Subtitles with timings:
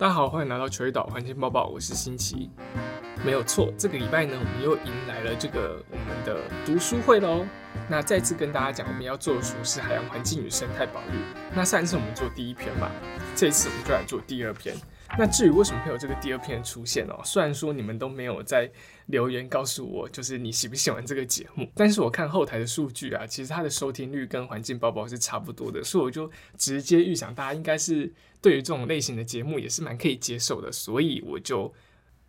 [0.00, 2.48] 大家好，欢迎来到球鱼岛环境报报，我是新奇。
[3.22, 7.44] 没有错，这个礼拜呢，我们又迎来了这个我们的读书会喽。
[7.86, 11.20] 那再次跟大家讲，我们要做的书是海洋环境与生态保育。
[11.54, 12.90] 那上一次我们做第一篇嘛，
[13.36, 14.74] 这一次我们就来做第二篇。
[15.18, 18.70] 那至于为什么会有这个第二篇出现哦，虽然说你们都没有在
[19.06, 31.70] 留言告诉我，就是你喜不喜欢这个节目，但是我看后台的数据啊，其实它的收听率跟环境报报是差不多的，所以我就直接预想大家应该是对于这种类型的节目也是蛮可以接受的，所以我就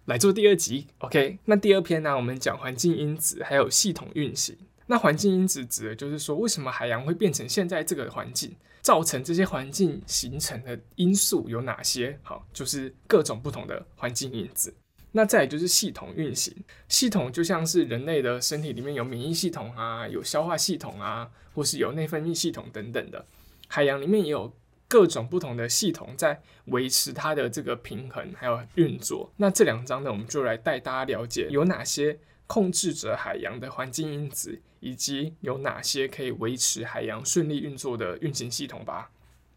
[0.05, 0.88] 来做第二集。
[0.98, 4.58] OK，那第二篇呢，我们讲环境因子还有系统运行。
[4.88, 8.54] 那环境因子指的就是说，为什么海洋会变成现在这个环境？
[8.81, 12.20] 造成这些环境形成的因素有哪些？
[12.23, 14.73] 好，就是各种不同的环境因子。
[15.13, 16.55] 那再就是系统运行，
[16.88, 23.26] 系统就像是人类的身体里面有免疫系统啊，有消化系统啊，或是有内分泌系统等等的。
[23.67, 24.54] 海洋里面也有
[24.88, 29.32] 各种不同的系统在维持它的这个平衡还有运作。
[29.38, 34.62] 那这两章呢，我们就来带大家了解有哪些控制着海洋的环境因子。
[34.82, 39.10] 以及有哪些可以维持海洋顺利运作的运行系统吧。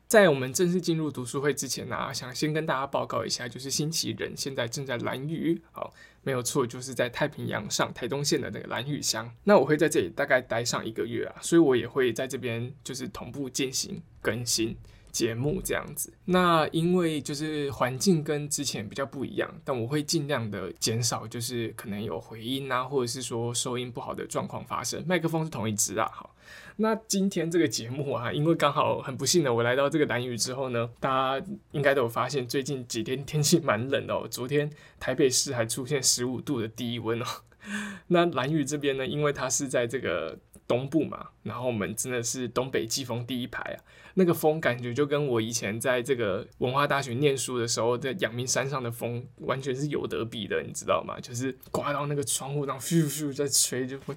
[0.06, 9.28] 在我们正式进入读书会之前呢，想先跟大家报告一下，就是新奇人现在正在蓝屿，好，没有错，就是在太平洋上台东县的那个蓝屿乡。
[9.42, 14.76] 那我会在这里大概待上一个月啊，所以我也会在这边就是同步进行更新。
[15.14, 25.04] 节目这样子，那因为就是环境跟之前比较不一样，但我会尽量的减少，就是可能有回音啊，或者是说收音不好的状况发生。
[25.06, 26.34] 麦克风是同一支啊，好。
[26.76, 34.26] 那今天这个节目啊，因为刚好很不幸的，我来到这个蓝屿之后呢，大家应该都有发现，最近几天天气蛮冷哦。
[34.28, 34.68] 昨天
[34.98, 37.24] 台北市还出现十五度的低温哦。
[38.08, 40.36] 那蓝屿这边呢，因为它是在这个。
[40.66, 43.76] 东部嘛，然后我们真的是东北季风第一排啊，
[44.14, 51.20] 那个风感觉就跟我以前在这个文化大学念书的时候在阳明山上的风完全是有得比的，你知道吗？
[51.20, 54.16] 就是刮到那个窗户，然后咻咻在吹，就会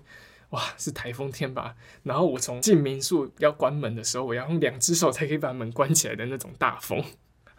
[0.51, 1.75] 哇，是台风天吧？
[2.03, 7.03] 然后我从进民宿要关门的时候，我要用两只手才可以把门关起来的那种大风。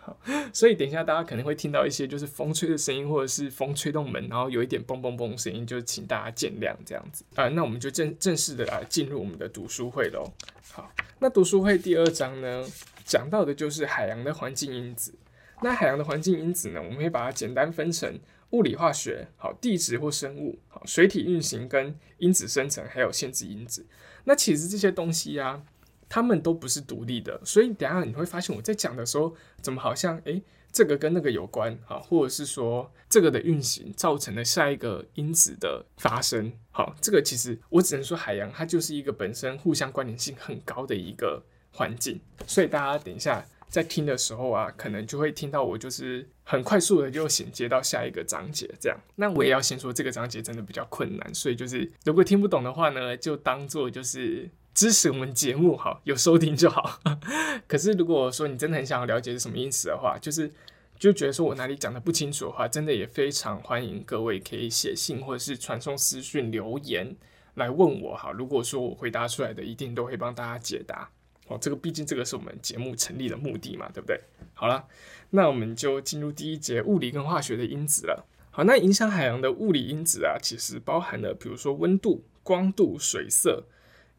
[0.01, 0.17] 好
[0.55, 7.49] 所以等一下大家可能会听到一些就是风吹的声音，或者是风吹动门，然后有一点嘣嘣嘣声音，就请大家见谅这样子啊。
[7.49, 10.33] 那我们就正正式的来进入我们的读书会喽。
[10.73, 12.65] 好，那读书会第二章呢，
[13.05, 15.13] 讲到的就是海洋的环境因子。
[15.61, 18.19] 那海洋的环境因子呢，我们会把它简单分成
[18.51, 23.85] 物理化学、好地质或生物、好水体运行跟因子生成，还有限制因子。
[24.25, 25.63] 那其实这些东西呀。
[26.09, 30.43] 他们都不是独立的，所以等下你会发现我在讲的时候，怎么好像诶，
[30.73, 36.53] 这个跟那个有关啊，或者是说这个的运行造成了下一个因子的发生。
[36.71, 41.43] 好，这个其实我只能说海洋它就是一个本身互相关联性很高的一个
[41.73, 48.99] 环境，所以大家等一下在听的时候啊，可能就会听到我就是很快速的就衔接到下一个章节这样。
[49.17, 54.49] 那我也要先说这个章节真的比较困难，所以就是如果听不懂的话呢，就当做就是。
[54.79, 57.01] 支持我们节目好，有收听就好。
[57.67, 60.53] 可是如果说你真的很想要了解是什么意思的话，就是
[60.97, 67.17] 就觉得说我哪里讲的不清楚的话，真的也非常欢迎各位可以写信或者是传送私讯留言
[67.55, 68.31] 来问我哈。
[68.31, 71.11] 如果说我回答出来的，一定都会帮大家解答
[71.49, 71.59] 哦。
[71.61, 74.21] 这个毕竟这个是我们节目成立的目的嘛，对不对？
[74.55, 74.87] 好了，
[75.31, 78.29] 那我们就进入第一节物理跟化学的因子了。
[78.53, 83.65] 好，那影响海洋的物理因子啊，其实包含了比如说温度、光度、水色。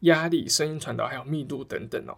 [0.00, 2.16] 压力、声音传导还有密度等等哦。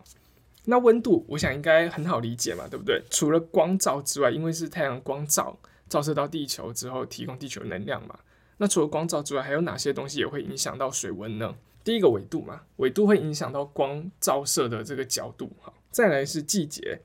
[0.65, 3.03] 那温度，我想应该很好理解嘛，对不对？
[3.11, 8.19] 除了光照之外，因为是太阳光照照射到地球之后，提供地球能量嘛。
[8.59, 11.57] 那除了光照之外，还有哪些东西也会影响到水温呢？
[11.83, 15.73] 第一个纬度嘛，纬度会影响到光照射的这个角度哈。
[15.91, 17.01] 再来是季节，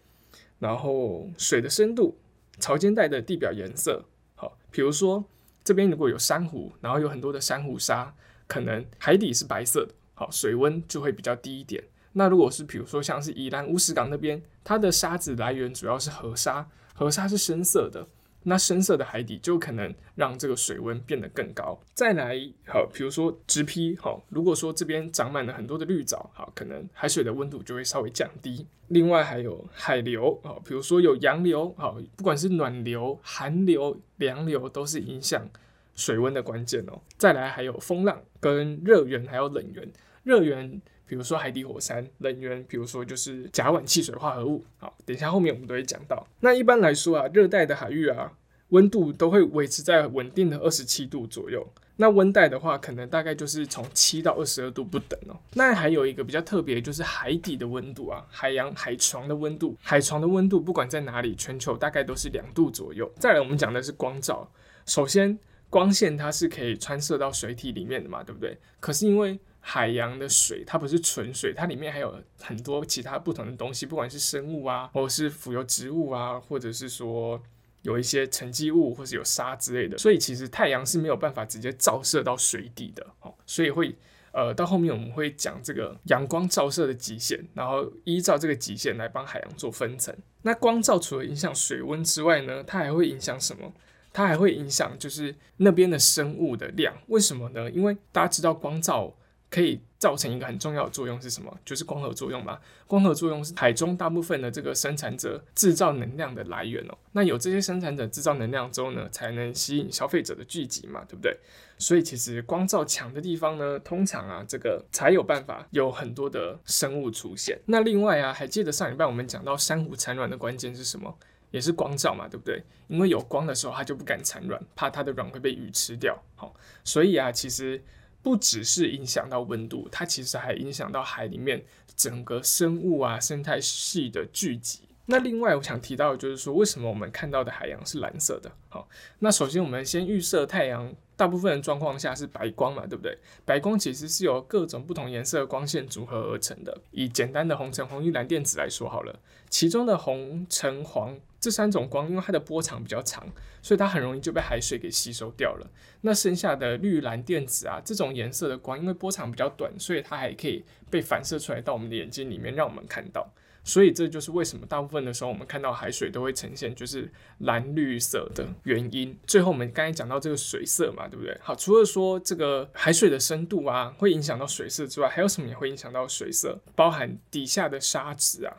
[0.60, 2.16] 然后水的深度、
[2.60, 4.06] 潮间带的地表颜色。
[4.36, 5.26] 好，比如说
[5.64, 8.14] 这边如果有珊瑚，然后有很多的珊瑚沙，
[8.46, 9.96] 可能海底是白色的。
[10.20, 11.84] 好，水温就会比较低一点。
[12.14, 18.08] 那如果是比如说像是宜兰乌石港那边，它的沙子来源主要是河沙，河沙是深色的，
[18.42, 21.80] 那深色的海底就可能让这个水温变得更高。
[21.94, 28.66] 再来，好，比如说植批，好，如果说这边长满了很多的绿藻，好，可能海水的温度就会稍微降低。
[28.88, 35.48] 另外还有海流，好，比如说有洋流，好，不管是暖流、寒流、凉流，都是影响
[35.94, 37.00] 水温的关键哦。
[37.18, 39.88] 再来还有风浪跟热源，还有冷源。
[40.28, 40.70] 热源，
[41.06, 44.62] 比如说海底火山；冷源，比如说就是甲烷汽水化合物。
[44.78, 46.28] 好，等一下后面我们都会讲到。
[46.42, 48.34] 那一般来说啊，热带的海域啊，
[48.68, 51.66] 温度都会维持在稳定的二十七度左右。
[51.96, 55.40] 那温带的话，可能大概就是从七到二十二度不等哦。
[55.54, 63.10] 那还有一个比较特别，就是海底的温度啊，海洋海床的温度，海床的温度不管在哪里，全球大概都是两度左右。
[63.18, 64.46] 再来，我们讲的是光照。
[64.86, 68.58] 首先，光线它是可以穿射到水体里面的嘛，对不对？
[68.80, 77.42] 可是因为海洋的水它不是纯水，它里面还有很多其他不同的东西，不管是生物啊，或者是浮游植物啊，或者是说。
[77.84, 83.96] 有一些沉积物或是有沙之类的，所以其实太阳是没有办法直接照射到水底的哦，所以会
[84.34, 90.14] 呃到后面我们会讲这个阳光照射的极限，然后依照这个极限来帮海洋做分层。
[90.42, 93.72] 那光照除了影响水温之外呢，它还会影响什么？
[94.18, 96.92] 它还会影响就是那边的生物的量。
[97.10, 97.70] 为什么呢？
[97.70, 99.14] 因为大家知道光照。
[99.50, 101.58] 可以造成一个很重要的作用是什么？
[101.64, 102.60] 就是光合作用嘛。
[102.86, 106.98] 光合作用是海中大部分的这个生产者制造能量的来源哦。
[107.14, 111.34] 那有这些生产者制造能量之后呢，才能吸引消费者的聚集嘛，对不对？
[111.78, 117.58] 所以其实光照强的地方呢，通常啊，这个才有办法有很多的生物出现。
[117.68, 121.18] 那另外啊，还记得上礼拜我们讲到珊瑚产卵的关键是什么？
[121.52, 122.64] 也是光照嘛，对不对？
[122.88, 126.18] 因为有光的时候，它就不敢产卵，怕它的卵会被鱼吃掉。
[126.36, 126.54] 好，
[126.84, 127.84] 所以啊，其实。
[128.24, 131.64] 不只是影响到温度，它其实还影响到海里面
[131.96, 134.82] 整个生物啊生态系的聚集。
[135.06, 138.52] 那另外我想提到的就是说，为什么我们看到的海洋是蓝色的？
[138.68, 138.90] 好，
[139.20, 143.18] 那首先我们先预设太阳大部分的状况下是白光嘛，对不对？
[143.44, 146.78] 白光其实是由各种不同颜色的光线组合而成的。
[146.92, 149.20] 以简单的红橙黄绿蓝靛紫来说好了，
[149.50, 151.20] 其中的红橙黄。
[151.40, 153.24] 这三种光，因为它的波长比较长，
[153.62, 155.68] 所以它很容易就被海水给吸收掉了。
[156.02, 163.32] 那剩下的绿蓝靛紫啊，这种颜色的光，因为波长比较短，所以它还可以被反射出来到我们的眼睛里面，让我们看到。
[163.68, 169.16] 所以这就是为什么大部分的时候我们看到海水都会呈现就是蓝绿色的原因。
[169.28, 171.38] 最后我们刚才讲到这个水色嘛，对不对？
[171.42, 176.58] 好，除了说这个海水的深度啊会影响到水色之外，还有什么也会影响到水色？
[176.76, 178.56] 包含底下的沙质啊。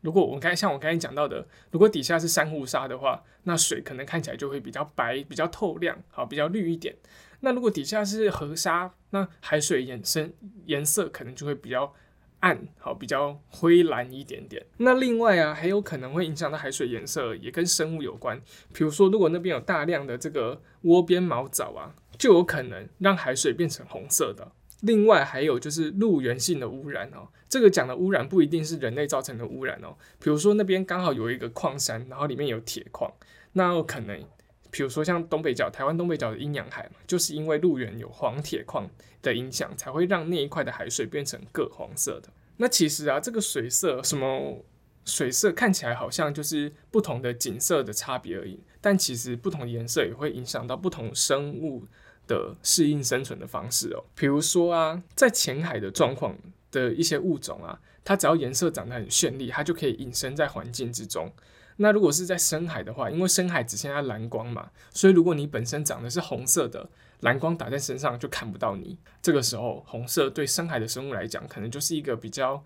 [0.00, 6.96] 如果我们刚才像我刚才讲到的，如果底下是珊瑚沙的话，那水可能看起来就会比较白、比较透亮，好，比较绿一点。
[7.40, 10.32] 那如果底下是河沙，那海水衍生
[10.66, 11.92] 颜色可能就会比较
[12.40, 14.64] 暗，好，比较灰蓝一点点。
[14.76, 18.40] 那另外啊，还有可能会影响到海水颜色，也跟生物有关。
[18.72, 24.52] 比如说，如果那边有大量的这个窝边毛藻啊，就有可能让海水变成红色的。
[24.82, 33.12] 另外还有就是陆源性的污染哦，这个讲的污染不一定是人类造成的污染哦，比如说那边刚好有一个矿山，然后里面有铁矿，
[33.54, 34.16] 那有可能，
[34.70, 38.88] 比如说像东北角，台湾东北角的阴阳海嘛，就是因为陆源有黄铁矿
[39.22, 42.28] 的影响，才会让那一块的海水变成各黄色的。
[42.56, 44.64] 那其实啊，这个水色什么
[45.04, 51.86] 水色看起来好像就是不同的景色的差别而已，但其实不同颜色也会影响到不同生物。
[52.28, 56.36] 的适应生存的方式哦，比如说啊，在浅海的状况
[56.70, 61.32] 的一些物种啊，它只要颜色长得很绚丽，它就可以隐身在环境之中。
[61.78, 66.88] 那如果是在深海的话，因为深海只剩下蓝光嘛，所以如果你本身长的是红色的，
[67.20, 68.98] 蓝光打在身上就看不到你。
[69.22, 72.62] 这个时候，红色对深海的生物来讲，可能就是一个比较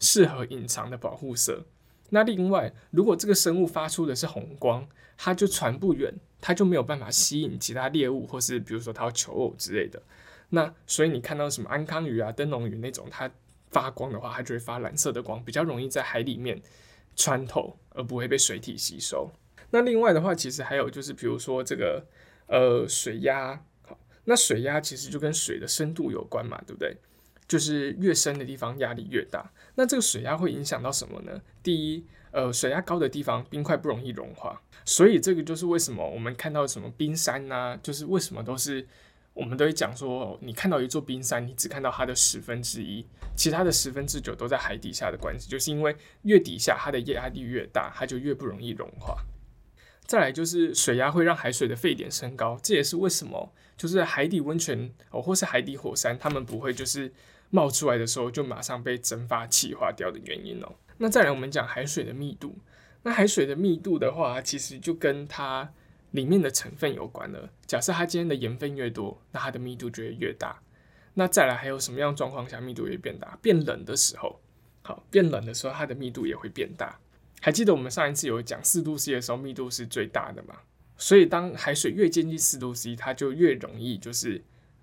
[0.00, 1.64] 适合隐藏的保护色。
[2.10, 6.12] 那另外，如果这个生物发出的是红光，它就传不远。
[6.46, 10.02] 它就没有办法吸引其他猎物，或是比如说它要求偶之类的。
[10.50, 13.30] 那所以你看到什么安康鱼啊、灯笼鱼那种，它
[13.70, 16.60] 发光的话，它就会发蓝色的光，比较容易在海里面
[17.16, 19.30] 穿透，而不会被水体吸收。
[19.70, 22.06] 那另外的话，其实还有就是，比如说这个
[22.46, 23.64] 呃水压，
[24.24, 26.96] 那水压其实就跟水的深度有关嘛，对不对？
[27.46, 29.52] 就是越深的地方压力越大。
[29.74, 31.40] 那这个水压会影响到什么呢？
[31.62, 32.06] 第一。
[32.36, 38.84] 呃，水压高的地方，冰块不容易融化，所以这个就是为什么我们看到什么冰山呐，就是为什么都是
[39.34, 43.04] 我们都会讲说，你看到一座冰山，你只看到它的十分之一，
[43.36, 49.16] 其他的十分之九都在海底下的关系，就是因为越底下它的压力越大，它就越不容易融化。
[50.06, 57.12] 再来就是水压会让海水的沸点升高，这也是为什么就是海底温泉哦，或是海底火山，它们不会就是
[57.50, 60.72] 冒出来的时候就马上被蒸发气化掉的原因哦。
[60.98, 62.56] 那再来，我们讲海水的密度。
[63.02, 65.72] 那海水的密度的话，其实就跟它
[66.14, 67.50] 里面的成分有关了。
[67.66, 70.62] 假设它今天的盐分越多，那它的密度就会越大。
[71.14, 73.36] 那再来，还有什么样状况下密度会变大？
[73.42, 74.40] 变冷的时候，
[74.82, 76.96] 好，变冷的时候，它的密度也会变大。
[77.40, 80.54] 还记得我们上一次有讲四度 C 的时候，密度是最大的嘛？
[80.96, 84.40] 所以当海水越接近四度 C，它就越容易就是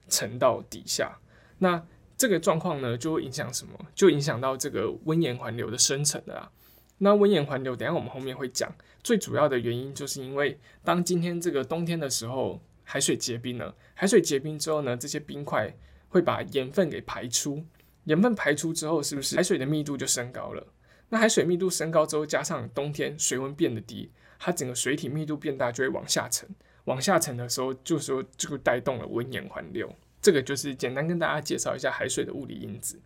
[0.09, 1.17] 沉到底下。
[1.59, 1.81] 那
[2.17, 3.73] 这个状况呢，就会影响什么？
[3.95, 6.51] 就影响到这个温盐环流的生成的啦。
[6.97, 8.71] 那温盐环流，等下我们后面会讲，
[9.03, 15.73] 最主要的原因就是因为当今天这个冬天的时候，海水结冰了，海水结冰之后呢，这些冰块
[16.09, 17.63] 会把盐分给排出，
[18.05, 20.65] 盐分排出之后，是不是海水的密度就升高了？
[21.09, 26.47] 那海水密度升高之后，加上冬天水温变得低，它整个水体密度变大，就会往下沉。
[26.85, 29.93] 往下沉的时候，就说就带动了温盐环流。
[30.21, 32.99] 这个就是简单跟大家介绍一下海水的物理因子。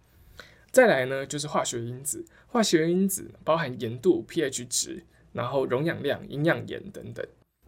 [0.71, 2.25] 再来呢，就是化学因子。
[2.47, 5.03] 化学因子包含盐度、pH 值，
[5.35, 7.23] 然后溶氧量、营养盐等等。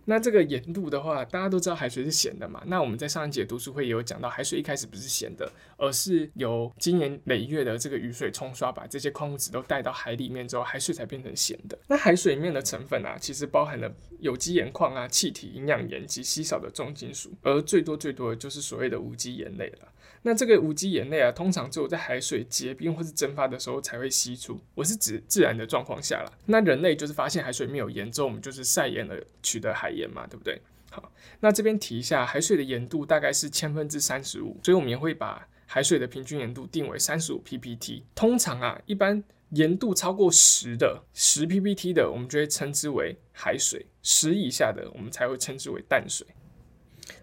[0.10, 2.64] 那这个盐度的话，大家都知道海水是咸的嘛。
[2.68, 11.78] 那我们在上一节读书会也有讲到，海水一开始不是咸的，而是由经年累月的这个雨水冲刷，把这些矿物质都带到海里面之后，海水才变成咸的。
[11.90, 19.92] 那海水里面的成分啊，其实包含了有机盐矿啊、气体、营养盐及稀少的重金属，而最多最多的就是所谓的无机盐类了。
[20.28, 24.60] 那这个无机盐类啊，通常只有在海水结冰或是蒸发的时候才会析出。
[24.76, 26.38] 我是指自然的状况下了。
[26.48, 30.62] 那人类就是发现海水没有盐之后，我们就是晒盐而取得海盐嘛，对不对？
[30.92, 38.04] 好，那这边提一下，海水的盐度大概是千分之三十五，所以我们也会把海水的平均盐度定为三十五 ppT。
[38.14, 46.28] 通常啊，一般盐度超过十的十 ppT 的，我们就会称之为海水；十以下的，我们才会称之为淡水。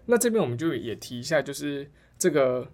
[0.07, 2.67] 那这边我们就也提一下，就是这个。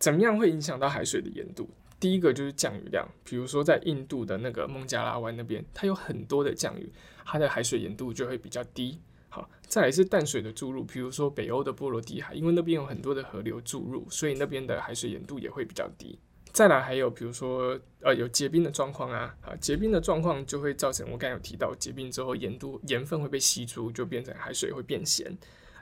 [0.00, 1.70] 怎么样会影响到海水的盐度？
[2.00, 6.90] 第一个就是降雨量，比如说在印度的那个孟加拉湾那边，它有很多的降雨，
[7.26, 8.98] 它的海水盐度就会比较低。
[9.28, 16.18] 好，再来是淡水的注入，比如说北欧的波罗的海，因为那边有很多的河流注入，所以那边的海水盐度也会比较低。
[16.52, 25.36] 再来还有比如说呃有结冰的状况啊，啊结冰的状况就会造成我刚才有提到结冰之后盐度盐分会被吸出，就变成海水会变咸，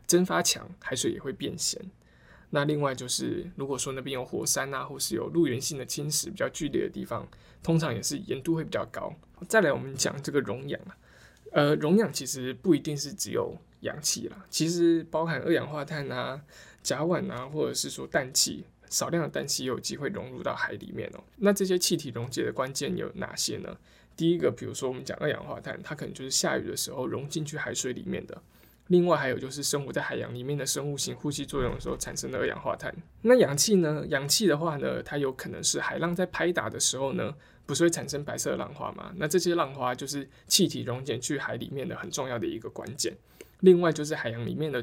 [0.06, 1.80] 蒸发强，海水也会变咸。
[2.50, 7.28] 那另外就是，如果说那边有火山啊，或是有陆源性的侵蚀比较剧烈的地方，
[7.62, 9.12] 通常也是盐度会比较高。
[9.46, 10.96] 再来，我们讲这个溶氧啊，
[11.52, 16.40] 呃，溶氧其实不一定是只有氧气啦，其实包含二氧化碳啊、
[16.82, 21.22] 甲烷啊，或者是说氮气，少量的氮气也有机会融入到海里面哦。
[21.36, 23.76] 那这些气体溶解的关键有哪些呢？
[24.16, 28.42] 第一个，比如说我们讲二氧化碳，它可能就是下雨的时候融进去海水里面的。
[28.88, 32.94] 另外还有就是生活在海洋里面的生物性呼吸作用的时候产生的二氧化碳。
[33.22, 34.04] 那氧气呢？
[34.08, 37.34] 氧气的话呢，它有可能是海浪在拍打的时候呢，
[37.66, 39.12] 不是会产生白色浪花吗？
[39.16, 43.14] 那这些浪花就是气体溶解去海里面的很重要的一个关键。
[43.60, 44.82] 另外就是海洋里面的，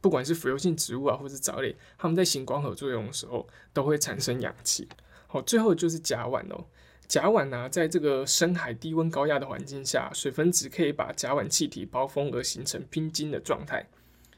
[0.00, 4.86] 不管是浮游性植物啊，或是藻类，它们在行光合作用的时候都会产生氧气。
[5.26, 6.66] 好，最后就是甲烷哦。
[7.08, 13.84] 甲烷呢，在这个深海低温高压的环境下，水分子可以把甲烷气体包封而形成冰晶的状态，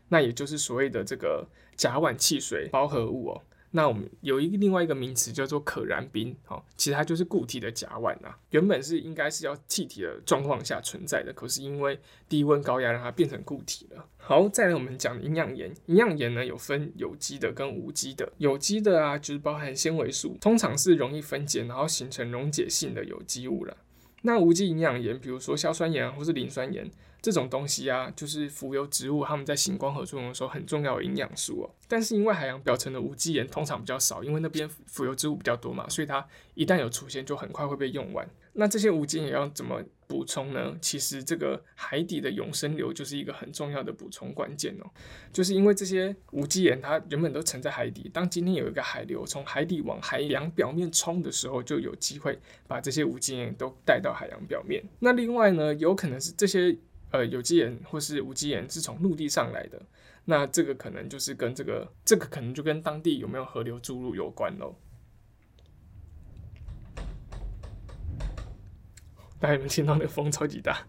[0.08, 1.44] 那也就是所谓的这个
[1.76, 3.42] 甲烷汽水包合物哦。
[3.72, 8.36] 那我们有一个另外一个名词叫做可燃冰，哦，其实它就是固体的甲烷啊。
[8.50, 11.98] 原本是应该是要气体的状况下存在的，可是因为
[12.28, 14.04] 低温高压让它变成固体了。
[14.16, 15.72] 好，再来我们讲营养盐。
[15.86, 18.32] 营养盐呢有分有机的跟无机的。
[18.38, 23.76] 有机的啊，就是包含纤维素，通常是容易分解，然后形成溶解性的有机物了。
[24.22, 26.90] 那无机营养盐，比如说硝酸盐或是磷酸盐。
[27.22, 31.70] 这种东西啊，就是浮游植物它们在行光合作用的时候很重要的营养素哦。
[31.86, 38.28] 但是因为海洋表层的无机盐通常比较少，因为那边浮游植物比较多嘛，所以它一旦有出现，就很快会被用完。
[38.52, 40.76] 那这些无机盐要怎么补充呢？
[40.80, 44.90] 其实这个海底的永生流就是一个很重要的补充关键哦。
[45.32, 54.82] 就是因为这些无机盐它原本都沉在海底，当今天有一个海流从海底往海洋表面冲的时候，就有机会把这些无机盐都带到海洋表面。
[54.98, 56.76] 那另外呢，有可能是这些。
[57.10, 59.82] 呃，有机盐或是无机盐是从陆地上来的，
[60.24, 64.76] 那这个可能就是跟这个，这个可能就跟当地有没有河流注入有关喽。
[69.38, 70.86] 大家有没有听到那个风超级大？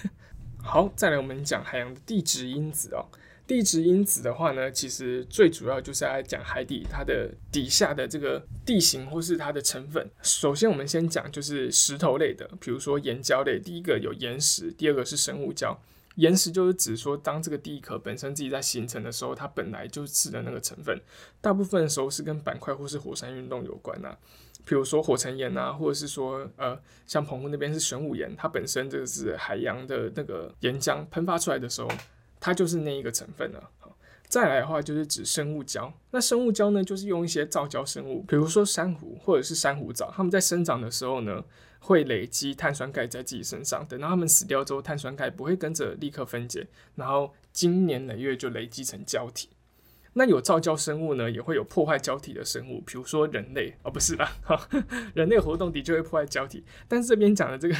[0.62, 3.04] 好，再来我们讲海洋的地质因子哦。
[3.50, 10.08] 地质因子的话呢，其实最主要就是来讲海底它的底下的这个地形或是它的成分。
[10.22, 13.58] 首先，我们先讲就是石头类的，比如说岩礁类。
[13.58, 15.76] 第一个有岩石，第二个是生物礁。
[16.14, 20.96] 岩石就是指说，当这个地壳本身自己在形成的时候，它本来就是的那个成分，
[21.40, 24.16] 大部分的时候是跟板块或是火山运动有关呐。
[24.64, 31.90] 比如说火成岩啊，或者是说呃，像澎湖那边是玄武岩，它本身就是海洋的那个岩浆喷发出来的时候。
[32.40, 33.70] 它就是那一个成分了。
[33.78, 33.94] 好，
[34.26, 35.92] 再来的话就是指生物胶。
[36.10, 41.44] 那生物胶呢，就是用一些造胶生物，比如说珊瑚或者是珊瑚藻，它们在生长的时候呢，
[41.78, 43.86] 会累积碳酸钙在自己身上。
[43.86, 49.50] 等到它们死掉之后，碳酸钙不会跟着立刻分解，然后经年累月就累积成胶体。
[50.14, 54.32] 那有造胶生物呢，也会有破坏胶体的生物，比如说人类哦，不是啦，
[55.14, 56.64] 人类活动的确会破坏胶体。
[56.88, 57.76] 但是这边讲的这个。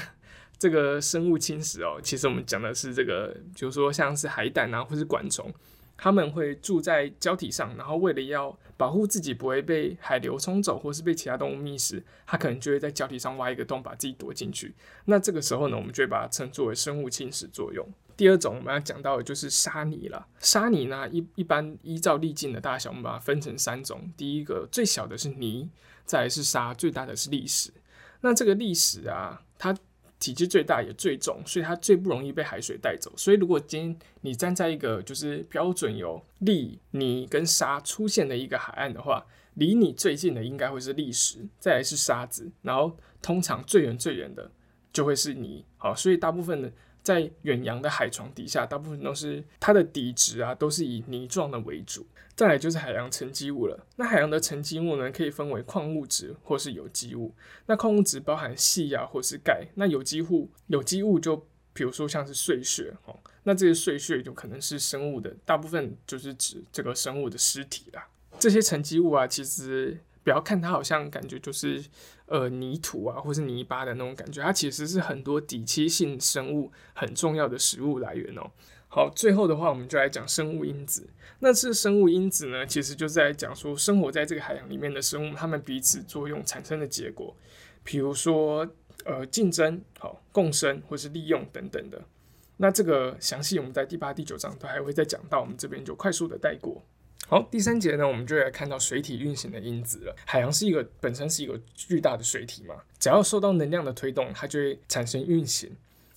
[0.60, 5.50] 这个生物侵蚀哦，其实我们讲的是这个，比如说像是海胆啊，或是管虫，
[5.96, 14.74] 他们会住在礁体上，然后为了要保护自己不会被海流冲走，或是被其他动物觅食，它可能就会在礁体上挖一个洞，把自己躲进去。
[15.06, 17.88] 那这个时候呢，我们就会把它称作为生物侵蚀作用。
[18.14, 20.26] 第二种我们要讲到的就是沙泥了。
[20.40, 24.12] 沙泥呢，一一般依照粒径的大小，我们把它分成三种。
[24.14, 25.70] 第一个最小的是泥，
[26.04, 27.72] 再来是沙，最大的是砾石。
[28.20, 29.74] 那这个砾石啊，它
[30.20, 33.12] 体积最大也最重，所以它最不容易被海水带走。
[33.16, 44.48] 所以如果今天你站在一个就是标准有砾、泥跟沙出现的一个海岸的话，离你最近的应该会是砾石，再来是沙子，然后通常最远最远的
[44.92, 45.64] 就会是泥。
[45.76, 46.72] 好，所以大部分的。
[47.02, 52.06] 在远洋的海床底下，大部分都是它的底质啊，都是以泥状的为主。
[52.36, 53.86] 再来就是海洋沉积物了。
[53.96, 57.34] 那海洋的沉积物呢，可以分为矿物质或是有机物。
[57.66, 59.66] 那矿物质包含锡啊，或是钙。
[59.74, 61.36] 那有机物，有机物就
[61.72, 63.18] 比如说像是碎屑哦。
[63.42, 68.08] 那这些碎屑就可能是生物的，大部分就是指这个生物的尸体啦。
[68.38, 71.84] 这些沉积物啊，其实不要 看它好像感觉就是。
[72.30, 78.48] 呃，泥土啊，或是泥巴的那种感觉，它其实是很多底栖性生物很重要的食物来源哦。
[78.88, 81.10] 好，最后的话，我们就来讲生物因子。
[81.40, 87.34] 那这生物因子呢，其实就是在讲说生活在这个海洋里面的生物，它们彼此作用产生的结果。
[87.82, 88.64] 比如说，
[89.04, 92.00] 呃，竞争、好共生或是利用等等的。
[92.58, 96.80] 那这个详细我们在第八、第九章都还会再讲到，我们这边就快速的带过。
[97.30, 100.16] 好，第三节呢，我们就来看到水体运行的因子了。
[100.26, 105.70] 海洋是一个本身是一个巨大的水体嘛，只要受到能量的推动，它就会产生运行。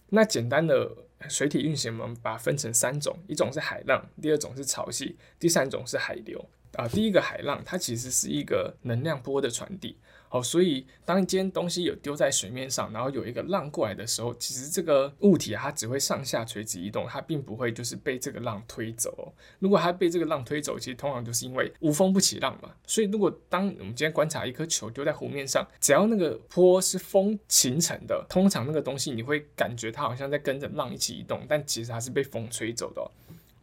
[0.10, 0.92] 那简单的
[1.30, 6.44] 水体运行，我们把它分成三种：一种是海浪，第二种是潮汐，第三种是海流。
[6.74, 9.96] 啊，第一个海浪，它其实是一个能量波的传递。
[10.34, 19.32] 哦，所以当一件东西有丢在水面上，然后有一个浪过来的时候，其实这个物体它只会上下垂直移动，它并不会就是被这个浪推走。
[19.60, 22.72] 如果它被这个浪推走，其实通常就是因为无风不起浪嘛。
[22.88, 33.12] 所以如果当我们今天观察一颗球丢在湖面上，只要那个坡是风形成的，通常那个东西你会感觉它好像在跟着浪一起移动，但其实它是被风吹走的。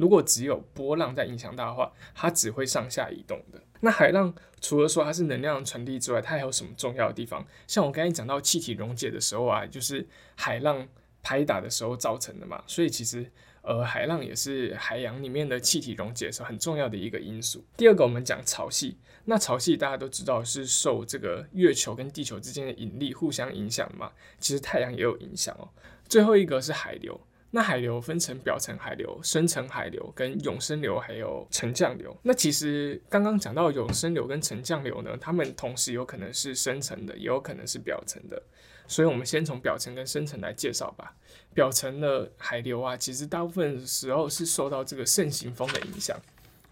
[0.01, 3.61] 如果只有波浪在影响它的话，它只会上下移动的。
[3.81, 7.47] 那海浪除了说它是能量传递之外，它还有什么重要的地方？
[7.67, 10.89] 像我刚才讲到气体溶解的时候啊，就是海浪
[11.23, 12.65] 拍打的时候造成的嘛。
[12.67, 17.63] 所以其实呃，海浪也是海洋里面的气体溶解时候很重要的一个因素。
[17.77, 18.95] 第二个，我们讲潮汐。
[19.27, 24.13] 那潮汐大家都知道是受这个月球跟地球之间的引力互相影响嘛。
[24.39, 25.69] 其实太阳也有影响哦。
[26.09, 27.21] 最后一个是海流。
[27.53, 32.17] 那海流分成表层海流、深层海流、跟永生流，还有沉降流。
[32.23, 38.41] 那其实刚刚讲到永生流跟沉降流呢，它们同时有可能是深层的，也有可能是表层的。
[38.87, 41.15] 所以，我们先从表层跟深层来介绍吧。
[41.55, 46.17] 表层的海流啊，其实大部分时候是受到这个盛行风的影响。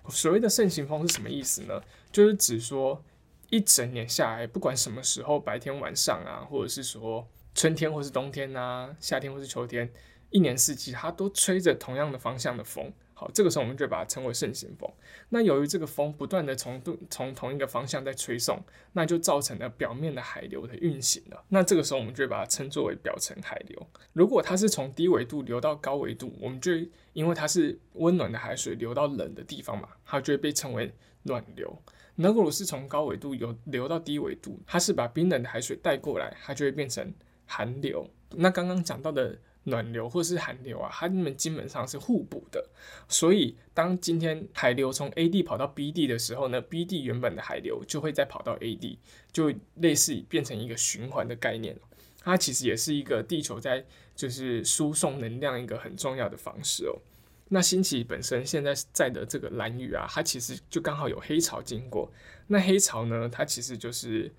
[0.08, 1.80] 所谓的盛行风是什么意思呢？
[2.10, 3.00] 就是指说
[3.50, 9.88] 一整年下来，不管什么时候，白天晚上啊，或者是说春天或是冬天啊，夏天或是秋天。
[10.30, 12.92] 一年四季，它都吹着同样的方向的风。
[13.14, 14.88] 好，这个时候我们就把它称为盛行风。
[15.28, 18.62] 那由于这个风不断的从从同一个方向在吹送，
[18.92, 21.44] 那就造成了表面的海流的运行了。
[21.48, 23.86] 那这个时候我们就把它称作为表层海流。
[24.12, 26.70] 如果它是从低纬度流到高纬度，我们就
[27.12, 30.92] 因为它是温暖的海水流到冷的地方嘛，它就会被称为
[31.24, 31.76] 暖流。
[32.14, 37.12] 那如果是从高纬度流流到低纬度，它是把冰冷的海水带过来，它就会变成
[37.46, 38.08] 寒流。
[38.36, 39.36] 那刚刚讲到的。
[39.68, 42.68] 暖流或是寒流啊，它们基本上是互补的。
[43.08, 48.98] 所以，当今天海流从 A 地跑到 B 地的时候呢，B 地原本的海流就会再跑到 A 地，
[49.32, 51.76] 就类似变成一个循环的概念。
[52.20, 56.98] 它其实也是一个地球在就是输送能量一个很重要的方式哦。
[57.50, 62.12] 那星期本身现在在的这个蓝屿啊，它其实就刚好有黑潮经过。
[62.48, 64.30] 那黑潮呢，它其实就是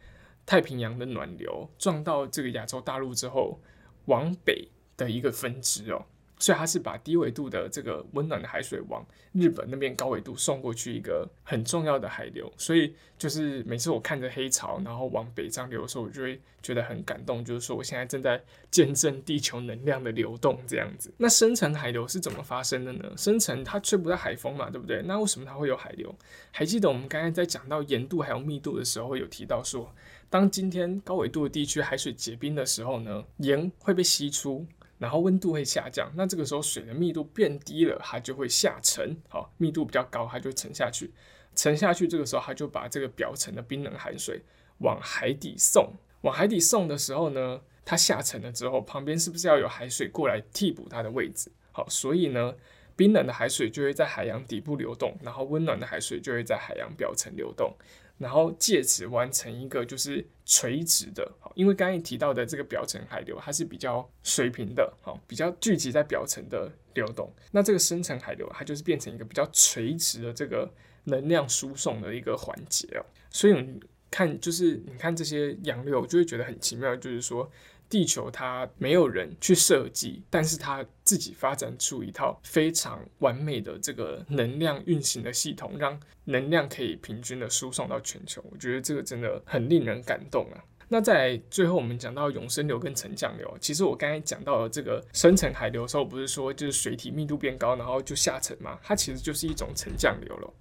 [0.46, 3.60] 太平洋的暖流撞到这个亚洲大陆之后
[4.06, 4.68] 往北。
[5.06, 6.06] 的一个分支哦，
[6.38, 21.14] 所以它是把低纬度的这个温暖的海水往日本那边高纬度送过去一个很重要的海流，所以就是每次我看着黑潮然后往北上流的时候，我就会觉得很感动，就是说我现在正在见证地球能量的流动这样子。
[21.18, 23.12] 那深层海流是怎么发生的呢？
[23.18, 25.02] 深层它吹不到海风嘛，对不对？
[25.04, 26.14] 那为什么它会有海流？
[26.52, 29.94] 还记得我们刚才在讲到盐度还有密度的时候，有提到说，
[30.30, 34.66] 当今天高纬度的地区海水结冰的时候呢，盐会被吸出。
[35.00, 39.18] 然后温度会下降，那这个时候水的密度变低了，它就会下沉。
[39.30, 41.12] 好，密度比较高，它就沉下去。
[41.56, 44.44] 沉下去，这个时候它就把这个表层的冰冷海水
[44.80, 45.94] 往海底送。
[46.22, 47.62] 往海底送的时候呢？
[47.86, 51.52] 它下沉了之后，旁边是不是要有海水过来替补它的位置？
[51.72, 52.54] 好，所以呢，
[52.96, 57.74] 冰冷的海水就会在海洋底部流动，然后温暖的海水就会在海洋表层流动。
[58.20, 67.34] 然后借此完成一个就是垂直的，好，因为刚才提到的这个表层海流，它是比较水平的，好，比较聚集在表层的流动。
[67.52, 70.72] 那这个深层海流，它就是变成一个比较垂直的这个
[71.06, 73.06] 能量输送的一个环节哦。
[73.32, 73.80] 所以你
[74.12, 77.50] 看，就是你看这些洋流，就会觉得很奇妙，就是说。
[77.90, 88.44] 地球它没有人去设计，但是它自己发展出一套非常完美的这个能量运行的系统，让能量可以平均的输送到全球。
[88.52, 90.64] 我觉得这个真的很令人感动啊。
[90.92, 98.80] 那在最后我们讲到永生流跟沉降流，其实我刚才讲到了这个深层海流的时候，不是说就是水体密度变高，然后就下沉嘛？
[98.84, 100.54] 它其实就是一种沉降流了。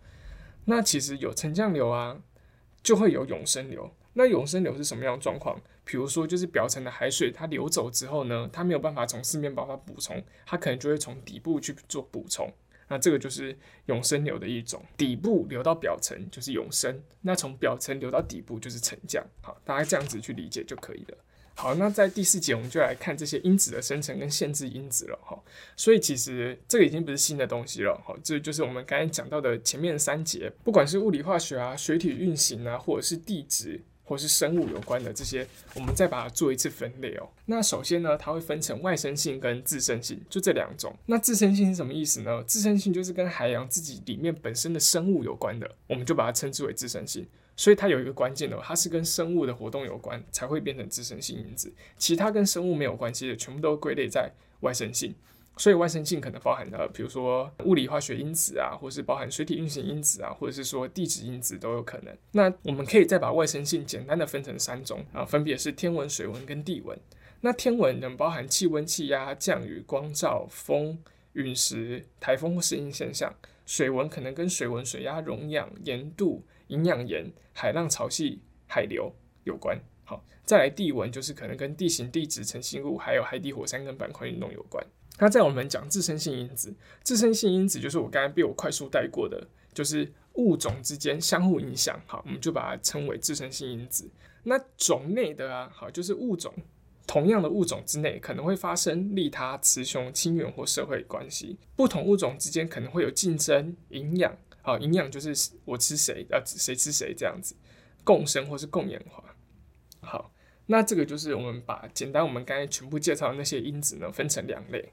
[0.67, 2.19] 那其实有沉降流啊，
[2.83, 3.91] 就会有永生流。
[4.13, 5.59] 那永生流是什么样的状况？
[5.89, 12.53] 比如说，就是表层的海水它流走之后呢，它没有办法从四面八方补充，它可能就会从底部去做补充。
[12.89, 19.25] 那这个就是永生流的一种，底部流到表层就是永生，那从表层流到底部就是沉降。
[19.41, 21.17] 好，大家这样子去理解就可以了。
[21.55, 25.43] 好，那在第四节我们就来看这些因子的生成跟限制因子了哈。
[25.75, 37.29] 所以其实这个已经不是新的东西了哈，这就是我们刚才讲到的前面三节，不管是物理化学啊、水体运行啊，或者是地质或是生物有关的这些，我们再把它做一次分类哦。
[37.45, 40.97] 那首先呢，它会分成外生性跟自生性，就这两种。
[41.05, 42.43] 那自生性是什么意思呢？
[42.45, 47.27] 自生性就是跟海洋自己里面本身的生物有关的，我们就把它称之为自生性。
[47.55, 51.71] 所以它有一个关键的，它是跟生物的活动有关，才会变成自生性因子。
[51.99, 55.15] 其他跟生物没有关系的，全部都归类在外生性。
[55.59, 62.17] 所以外生性可能包含的，比如说物理化学因子啊，或是包含水体运行因子啊，或者是说地质因子都有可能。
[62.33, 66.99] 那我们可以再把外生性简单的分成三种啊，分别是天文、水文跟地文。
[67.41, 70.99] 那天文能包含气温、气压、降雨、光照、风、
[71.35, 73.31] 陨石、台风或适应现象；
[73.67, 76.45] 水文可能跟水温、水压、溶氧、盐度。
[76.69, 79.11] 营养盐、海浪、潮汐、海流
[79.45, 79.81] 有关。
[80.05, 84.87] 好，再来地文，就是可能跟地形、地质、成型物，还有海底火山跟板块运动有关。
[85.19, 92.01] 那在我们讲自身性因子，自身性因子就是我刚才被我快速带过的，就是物种之间相互影响。
[92.07, 94.09] 好，我们就把它称为自身性因子。
[94.45, 96.55] 那种内的啊，好，就是物种
[97.07, 101.59] 同样的物种之内可能会发生利他、雌雄、亲缘或社会关系。
[101.75, 104.37] 不同物种之间可能会有竞争、营养。
[104.63, 107.57] 好，营养就是我吃谁，呃，谁吃谁这样子，
[108.05, 109.25] 共生或是共演化。
[110.01, 110.33] 好，
[110.67, 114.93] 那这个就是我们把简单我们刚才全部介绍的那些因子呢，分成两类。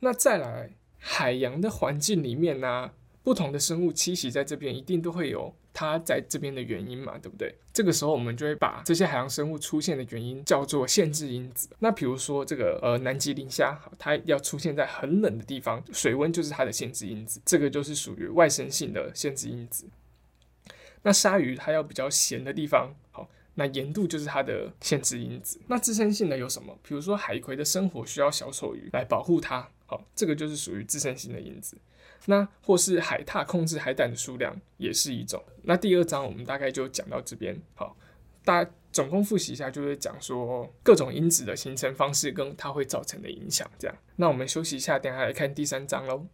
[0.00, 2.90] 那再来海洋的环境里面呢，
[3.22, 7.54] 不同的生物栖息在这边，一定都会有它在这边的原因嘛，对不对？
[7.72, 11.68] 这个时候我们就会把这些海洋生物出现的原因叫做限制因子。
[11.78, 19.88] 那比如说这个呃南极磷虾，它要出现在很冷的地方，水温就是它的限制因子，这个就是属于外生性的限制因子。
[21.02, 25.60] 那鲨鱼它要比较咸的地方，好，那盐度就是它的限制因子。
[25.68, 26.78] 那自身性的有什么？
[26.82, 31.76] 比如说海葵的生活需要小丑鱼来保护它，好，这个就是属于自身性的因子。
[32.26, 35.42] 那或是海獭控制海胆的数量也是一种。
[35.62, 37.96] 那第二章我们大概就讲到这边，好，
[38.44, 43.96] 大家总共复习一下，就是讲说各种因子的形成方式跟它会造成的影响，这样。
[44.14, 46.24] 那我们休息一下，等下来看第三章喽。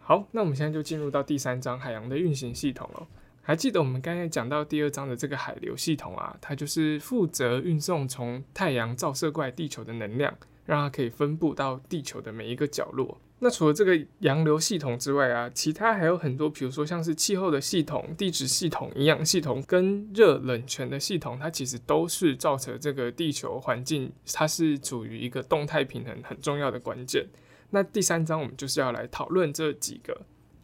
[0.00, 3.06] 好，那我们现在就进入到第三章海洋的运行系统了。
[3.50, 10.32] 还记得我们刚才讲到第二章的这个海流系统啊，它就是负责运送从太阳照射过来地球的能量，
[10.66, 13.20] 让它可以分布到地球的每一个角落。
[13.40, 27.26] 那除了这个洋流系统之外啊，其他还有很多，比如说像是气候的系统、地质系统、营养系统跟热冷泉的系统，它其实都是造成这个地球环境它是处于一个动态平衡很重要的关键。
[27.70, 30.20] 那第三章我们就是要来讨论这几个。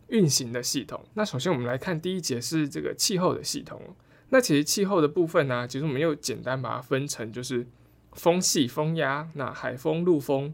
[0.08, 1.04] 运行的系统。
[1.14, 3.80] 那首先我们来看第一节是这个气候的系统。
[4.30, 7.66] 那其实气候的部分呢，其实我们又简单把它分成就是
[8.12, 10.52] 风系、风压、那海风、陆风、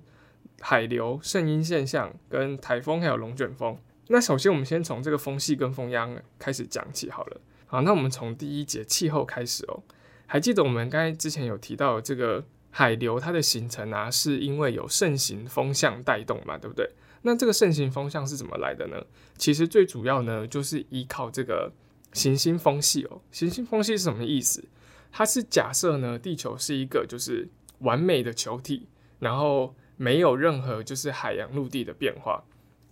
[0.61, 3.79] 海流、圣婴现象跟台风还有龙卷风。
[4.09, 7.41] 那首先我们先从这个风系跟风压开始讲起好了。
[7.67, 9.83] 好，那我们从第一节气候开始哦。
[10.27, 16.91] 还记得我们刚才之前有提到这个海流它的形成啊，是因为有盛行风向带动嘛，对不对？
[17.23, 18.97] 那这个盛行风向是怎么来的呢？
[19.39, 21.73] 其实最主要呢，就是依靠这个
[22.13, 23.21] 行星风系哦。
[23.31, 24.65] 行星风系是什么意思？
[25.11, 27.49] 它是假设呢，地球是一个就是
[27.81, 32.45] 完美的球体，然后没有任何就是海洋陆地的变化。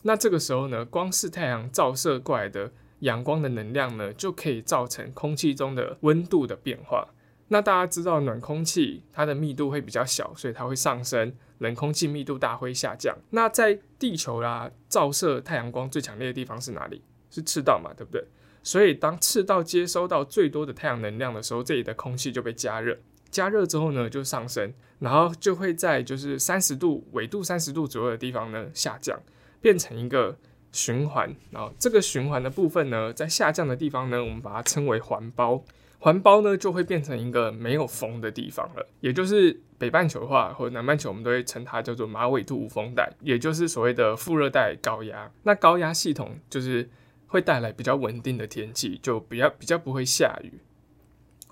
[0.02, 7.08] 那这个时候呢，光是太阳照射过来的阳光的能量呢，就可以造成空气中的温度的变化。
[7.48, 13.16] 那大家知道，暖空气它的密度会比较小，所以它会上升；冷空气密度大会下降。
[13.30, 17.02] 那在地球啦，照射太阳光最强烈的地方是哪里？
[17.30, 18.22] 是赤道嘛，对不对？
[18.62, 22.98] 所以当赤道接收到最多的太阳能量的时候，这里的空气就被加热，
[23.30, 29.18] 加热之后呢，就上升，然后就会在就是三十度纬度三十度左右的地方呢下降，
[29.60, 30.36] 变成一个
[30.72, 31.34] 循环。
[31.50, 35.64] 然后这个循环的部分呢，在下降的地方呢，我们把它称为环包。
[36.02, 45.30] 环包呢，就会变成一个没有风的地方了，也就是北半球的话，或者南半球，我们都会称它叫做马尾度无风带，也就是所谓的副热带高压。
[45.42, 46.88] 那高压系统就是
[47.26, 50.60] 会带来比较稳定的天气，就比较比较不会下雨。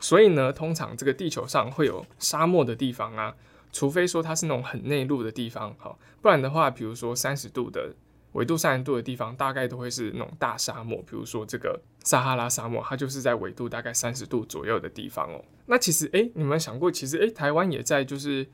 [0.01, 3.37] 所以呢，通常这个地球上会有沙漠的地方啊，
[3.71, 7.95] 除非说它是那种很内陆的地方，好，不然的话，比如说三十度的。
[8.33, 15.43] 纬度三十度的地方，大概都会是那种大沙漠，比如说这个撒哈拉沙漠，它就是在纬度大概三十度左右的地方哦。
[15.67, 18.47] 那其实，哎，你们想过，其实，哎，台湾也在就是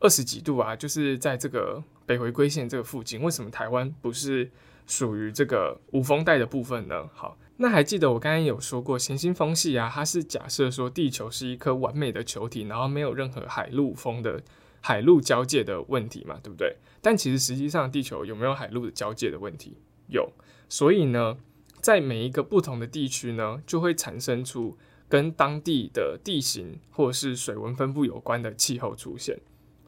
[0.00, 4.50] 二十几度啊，就是在这个北回归线这个附近，为什么台湾不是
[4.86, 7.08] 属于这个无风带的部分呢？
[7.14, 14.42] 好，那还记得我刚刚有说过，行星风系啊，它是假设说地球是一颗完美的球体，然后没有任何海陆风的。
[14.80, 16.76] 海陆交界的问题嘛，对不对？
[17.00, 19.76] 但其实实际上，地球有没有海陆的交界的问题？
[20.08, 20.32] 有。
[20.68, 21.38] 所以呢，
[21.80, 24.76] 在每一个不同的地区呢，就会产生出
[25.08, 29.38] 跟当地的地形或是水文分布有关的气候出现。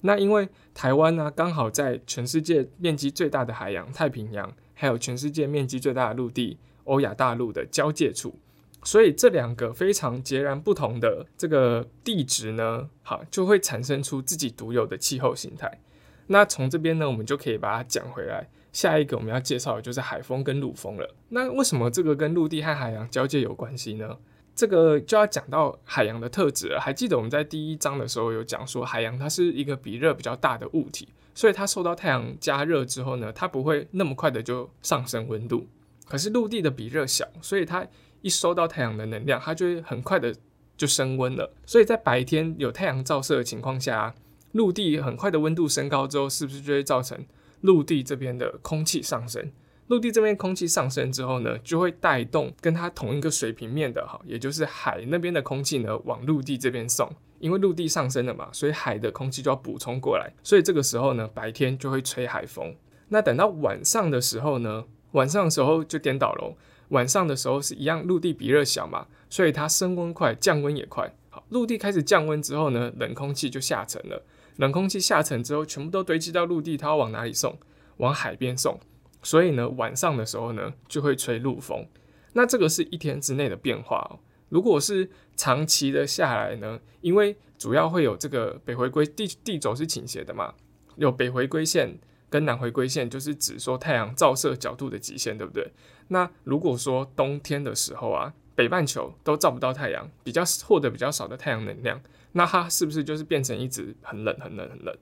[0.01, 8.39] 那因为台湾呢，刚好在全世界面积最大的海洋太平洋，还有全世界面积最大的陆地欧亚大陆的交界处。
[8.85, 15.81] 所以这两个非常截然不同的这个地质呢，好就会产生出自己独有的气候形态。
[16.27, 18.49] 那从这边呢，我们就可以把它讲回来。
[18.73, 21.15] 下一个我们要介绍的就是海风跟陆风了。
[21.29, 24.17] 那为什么这个跟陆地和海洋交界有关系呢？
[24.55, 26.81] 这个就要讲到海洋的特质了。
[26.81, 35.67] 还记得我们在第一章的时候有讲说，海洋它是一个比热比较大的物体，所以它受到太阳加热之后呢，它不会那么快的就上升温度。
[36.07, 37.87] 可是陆地的比热小，所以它
[38.23, 40.35] 一收到太阳的能量，它就会很快的
[40.77, 41.53] 就升温了。
[41.67, 44.15] 所以在白天有太阳照射的情况下，
[44.53, 47.19] 陆地很快的温度升高之后，是不是就会造成
[47.61, 49.51] 陆地这边的空气上升？
[49.89, 57.11] 陆地这边空气上升之后呢，就会带动跟它同一个水平面的哈，也就是海那边的空气呢，往陆地这边送。
[57.41, 60.33] 因为陆地上升了嘛，所以海的空气就要补充过来。
[60.45, 62.75] 所以这个时候呢，白天就会吹海风。
[63.09, 66.55] 那等到晚上的时候呢，晚上的时候就颠倒喽。
[66.93, 71.15] 晚上的时候是一样，陆地比热小嘛，所以它升温快，降温也快。
[71.31, 74.23] 好，陆地开始降温之后呢，冷空气就下沉了。
[74.57, 77.59] 冷空气下沉之后，全部都堆积到陆地，它要往哪里送？
[77.97, 78.79] 往海边送。
[79.23, 81.87] 所以呢，晚上的时候呢，就会吹陆风。
[82.35, 84.21] 那这个是一天之内的变化哦。
[84.51, 90.53] 如果是长期的下来呢，因为主要会有这个北回归地地轴是倾斜的嘛，
[90.97, 91.99] 有北回归线。
[92.33, 95.71] 跟南回归线就是指说太阳照射角度的极限，对不对？
[96.09, 102.01] 那如果说冬天的时候啊，北半球都照不到太阳，比较获得比较少的太阳能量，
[102.33, 104.97] 那它是不是就是变成一直很冷、很冷、很冷？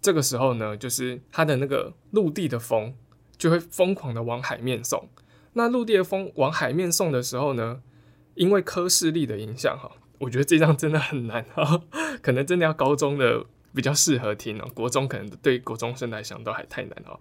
[0.00, 2.94] 这个时候呢，就是它的那个陆地的风
[3.36, 5.08] 就会疯狂的往海面送。
[5.54, 7.82] 那陆地的风往海面送的时候呢，
[8.36, 11.82] 因为科氏力的影响，哈，我觉得这张真的很难哈，
[12.22, 13.46] 可能真的要高中的。
[13.76, 17.20] 比较适合听哦， 国中可能对国中生来讲都还太难哦。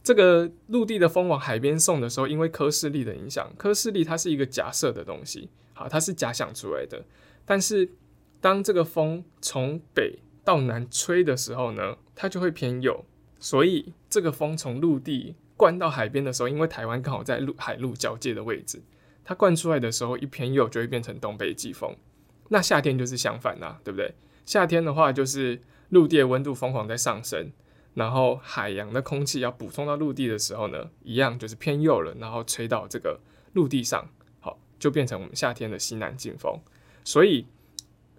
[0.00, 7.04] 这个陆地的风往海边送的时候，因为科氏力的影响，科氏力它是一个假设的东西，好，它是假想出来的。
[7.44, 7.90] 但是
[8.40, 13.04] 当这个风从北到南吹的时候呢，它就会偏右。
[13.40, 18.80] 所以这个风从陆地灌到海边的时候，因为台湾刚好在陆海陆交界的位置，
[19.24, 21.94] 它灌出来的时候一偏右就会变成东北季风。
[22.48, 24.14] 那夏天就是相反啦，对不对？
[24.46, 25.60] 夏天的话就是。
[25.90, 27.50] 陆地的温度疯狂在上升，
[27.94, 33.18] 然后海洋的空气要补充到陆地的时候呢，一样就是偏右了，然后吹到这个
[33.54, 34.08] 陆地上，
[34.40, 36.60] 好，就变成我们夏天的西南季风。
[37.04, 37.46] 所以，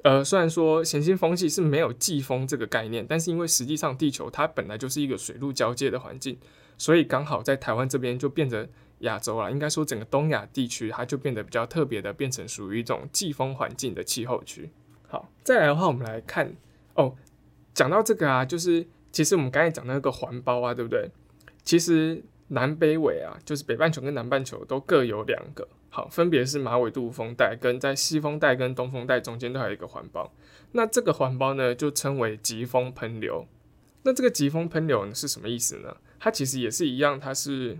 [0.03, 6.38] 呃，虽然说行星风系是没有季风这个概念，但是因为实际上地球它本来就是一个水陆交界的环境，
[6.77, 8.67] 所以刚好在台湾这边就变成
[9.01, 14.71] 亚洲了，应该说整个东亚地区它就变得比较特别的，变成属于一种季风环境的气候区。
[15.08, 16.55] 好，再来的话，我们来看
[16.95, 17.15] 哦。
[17.80, 21.10] 讲到这个啊，就是其实我们刚才讲那个环包啊，对不对？
[21.63, 30.34] 其实南北纬啊，就是北半球跟南半球都各有两个，好，分别是马尾度风带跟在西风带跟东风带中间都还有一个环包。
[30.74, 33.48] 那这个环包呢，就称为疾风喷流。
[34.04, 35.96] 那这个疾风喷流呢是什么意思呢？
[36.20, 37.78] 它其实也是一样，它是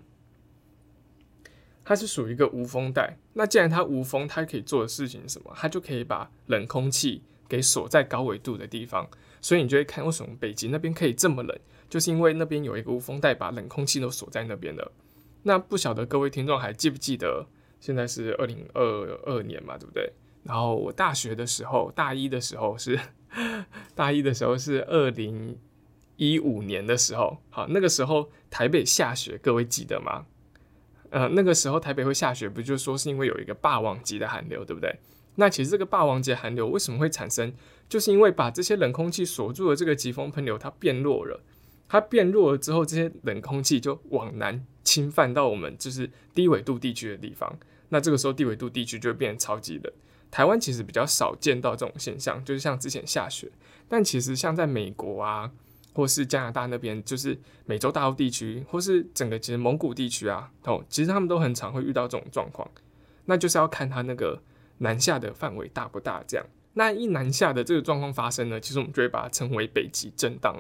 [1.84, 3.18] 它是属于一个无风带。
[3.34, 5.52] 那既然它无风，它可以做的事情是什么？
[5.58, 9.10] 它就可以把冷空气给锁在高纬度的地方。
[9.42, 11.58] 所以你就会看为什么北极那边可以这么冷，
[11.90, 14.92] 就是因为那边有一个无风带，把冷空气都锁在那边了。
[15.44, 17.48] 那不晓得各位听众还记不记得，
[17.80, 18.84] 现在是二零二
[19.26, 20.12] 二年嘛，对不对？
[20.44, 23.00] 然后我大学的时候，大一的时候是
[23.96, 25.58] 大一的时候是二零
[26.18, 30.26] 一五年的时候，好，那个时候台北下雪，各位记得吗？
[31.12, 35.00] 呃，那个时候台北会下雪，不就说是因为有一个霸王级的寒流，对不对？
[35.36, 37.54] 那其实这个霸王级寒流为什么会产生？
[37.90, 41.44] 就是因为把这些冷空气锁住的这个疾风喷流，它变弱了。
[41.90, 47.58] 它变弱了之后，这些冷空气就往南侵犯到我们就是低纬度地区的地方。
[47.90, 49.92] 那这个时候低纬度地区就会变得超级冷。
[50.30, 53.52] 台湾其实比较少见到这种现象，就是像之前下雪。
[53.88, 55.52] 但其实像在美国啊，
[55.96, 62.70] 或是加拿大那边，就是美洲大陆地区，或是整个其实蒙古地区啊，哦，其实他们都很常会遇到这种状况。
[63.26, 64.44] 那就是要看它那个
[64.78, 66.46] 南下的范围大不大，这样。
[66.74, 70.56] 那一南下的这个状况发生呢，其实我们就会把它称为北极震荡，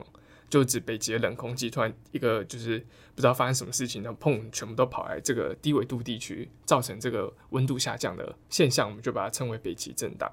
[0.50, 2.80] 就指北极的冷空气突然一个就是
[3.15, 10.30] 不知道发生什么事情，然后砰，全部都跑来这个低纬度地区，造成这个温度下降的现象，我们就把它称为北极震荡。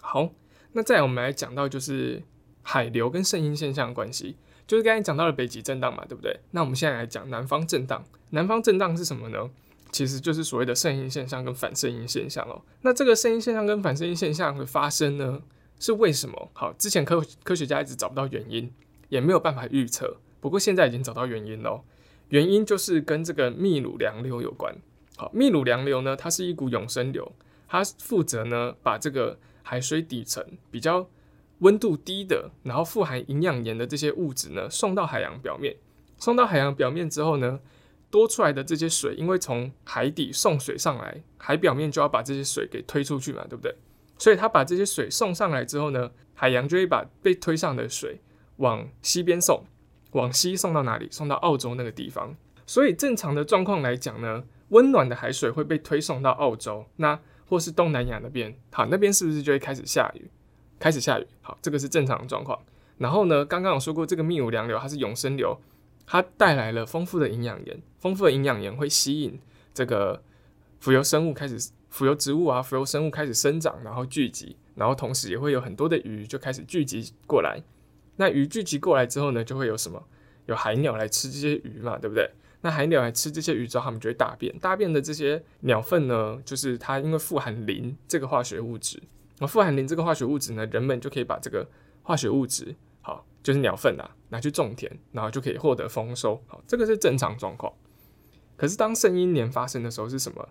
[0.00, 0.30] 好，
[0.72, 2.22] 那再我们来讲到就是
[2.62, 6.40] 海流跟声音现象的关系，就是刚才讲到了北极震荡嘛，对不对？
[6.52, 9.50] 那我们现在来讲南方震荡，南方震荡是什么呢？
[9.92, 12.62] 其实就是所谓的圣婴现象跟反圣婴现象哦。
[12.82, 15.42] 那这个圣婴现象跟反圣婴现象的发生呢，
[15.78, 16.50] 是为什么？
[16.52, 18.72] 好，之前科科学家一直找不到原因，
[19.08, 20.16] 也没有办法预测。
[20.40, 21.82] 不过现在已经找到原因喽。
[22.28, 24.74] 原因就是跟这个秘鲁洋流有关。
[25.16, 27.32] 好，秘鲁洋流呢，它是一股永生流，
[27.68, 31.08] 它负责呢把这个海水底层比较
[31.58, 35.76] 温度低的，然后富含营养盐的这些物质呢送到海洋表面。
[36.16, 37.58] 送到海洋表面之后呢？
[38.10, 43.74] 多出来的这些水，因为从海底送水上来，海表面就要把这些水给推出去嘛，对不对？
[44.18, 48.20] 所以他把这些水送上来之后呢，海洋就会把被推上的水
[48.56, 49.64] 往西边送，
[50.10, 51.08] 往西送到哪里？
[51.10, 52.36] 送到澳洲那个地方。
[52.66, 60.30] 所以正常的状况来讲呢，温暖的海水会被推送到澳洲，那或是东南亚那边，好，那边是不是就会开始下雨？
[60.78, 62.58] 开始下雨，好，这个是正常的状况。
[62.98, 65.58] 然后呢，刚刚有说过，这个秘鲁洋流它是永生流。
[66.06, 69.38] 它带来了丰富的营养盐，丰富的营养盐会吸引
[69.72, 70.22] 这个
[70.80, 77.62] 浮游生物开始，浮游植物啊，浮游生物开始生长，然后聚集，然后同时也会有很多的鱼就开始聚集过来。
[78.16, 80.02] 那鱼聚集过来之后呢，就会有什么？
[80.46, 82.28] 有海鸟来吃这些鱼嘛，对不对？
[82.62, 89.00] 那海鸟来吃这些鱼之后，它们就会大便，大便的这些鸟粪呢，就是它因为富含磷这个化学物质，
[89.38, 91.68] 那富含磷这个化学物质呢，人们就可以把这个
[92.02, 92.74] 化学物质。
[93.02, 96.42] 好就是鸟粪啊，拿去种田，然后就可以获得丰收。
[96.46, 97.72] 好，这个是正常状况。
[98.60, 100.46] 可是当圣婴年发生的时候是什么？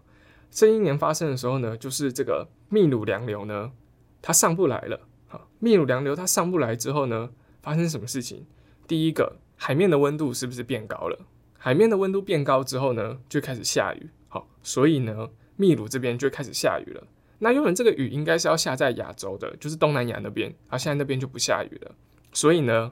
[0.49, 3.71] 圣婴年发生的时候呢，就是这个秘鲁洋流呢，
[4.19, 5.01] 它上不来了。
[5.27, 7.29] 好，秘鲁洋流它上不来之后呢，
[7.61, 8.47] 发生什么事情？
[8.87, 11.19] 第一个，海面的温度是不是变高了？
[11.59, 14.09] 海面的温度变高之后呢，就开始下雨。
[14.27, 17.03] 好，所以呢，秘鲁这边就开始下雨了。
[17.37, 21.91] 那原本这个雨应该是要下在亚洲的，就是东南亚那边，而现在那边就不下雨了。
[22.33, 22.91] 所以呢，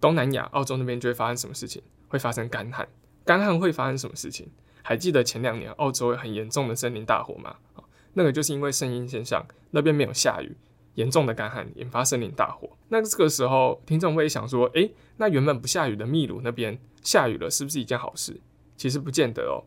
[0.00, 1.82] 东南亚、澳洲那边就会发生什么事情？
[2.08, 2.88] 会发生干旱。
[3.24, 4.48] 干旱会发生什么事情？
[4.82, 7.56] 还记得前两年澳洲很严重的森林大火吗？
[8.12, 10.56] 那个就是因为声音现象，那边没有下雨，
[10.94, 12.70] 严重的干旱引发森林大火。
[12.88, 18.40] 那这个时候，听众会想说：诶，那原本不下雨的秘鲁那边下雨了，是不是一件好事？
[18.76, 19.64] 其实不见得哦。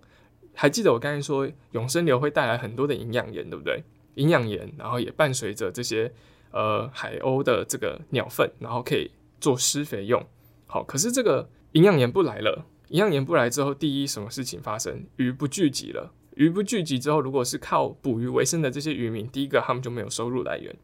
[0.54, 3.84] 还记得我刚才说永生流会带来很多的营养盐，对不对？
[4.16, 6.12] 营养盐，然后也伴随着这些。
[6.52, 10.26] 呃，海鸥的这个鸟粪，然后可以做施肥用。
[10.66, 15.06] 好，可是这个营养盐不来了，营养盐不来之后，第一什么事情发生？
[15.18, 16.14] 鱼不聚集了。
[16.36, 20.76] 鱼不聚集之后，如果是靠捕鱼为生的这些渔民，第一个他们就没有收入来源。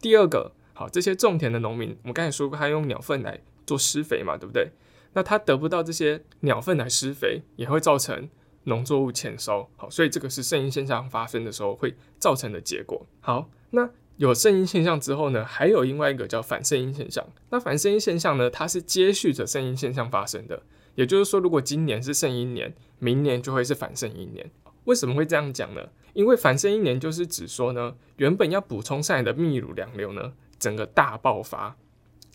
[0.00, 4.70] 第二个，好，这些种田的农民，我们刚才说过，他用鸟粪来做施肥嘛，对不对？
[5.14, 8.28] 那他得不到这些鸟粪来施肥，也会造成
[8.64, 9.68] 农作物欠收。
[9.76, 13.06] 好，所以这个是圣婴现象发生的时候会造成的结果。
[13.20, 13.90] 好，那。
[14.18, 17.22] 有圣婴现象之后呢，还有另外一个叫反圣婴现象。
[17.50, 20.62] 那反圣婴现象呢，它是接续着圣婴现象发生的。
[20.96, 24.50] 也就是说，如果今年是圣婴年，明年就会是反圣婴年。
[24.84, 25.80] 为什么会这样讲呢？
[26.14, 31.76] 因为反圣婴年就是指说呢，原本要补充上来的秘鲁洋流呢，整个大爆发。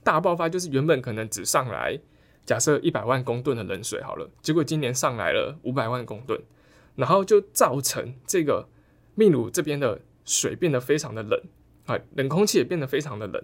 [0.03, 1.99] 大爆发就是原本可能只上来，
[2.45, 6.39] 假设一百万公吨的冷水好了，结果今年上来了五百万公吨，
[6.95, 8.67] 然后就造成这个
[9.15, 11.41] 秘鲁这边的水变得非常的冷。
[11.85, 13.43] 啊，冷空气也变得非常的冷。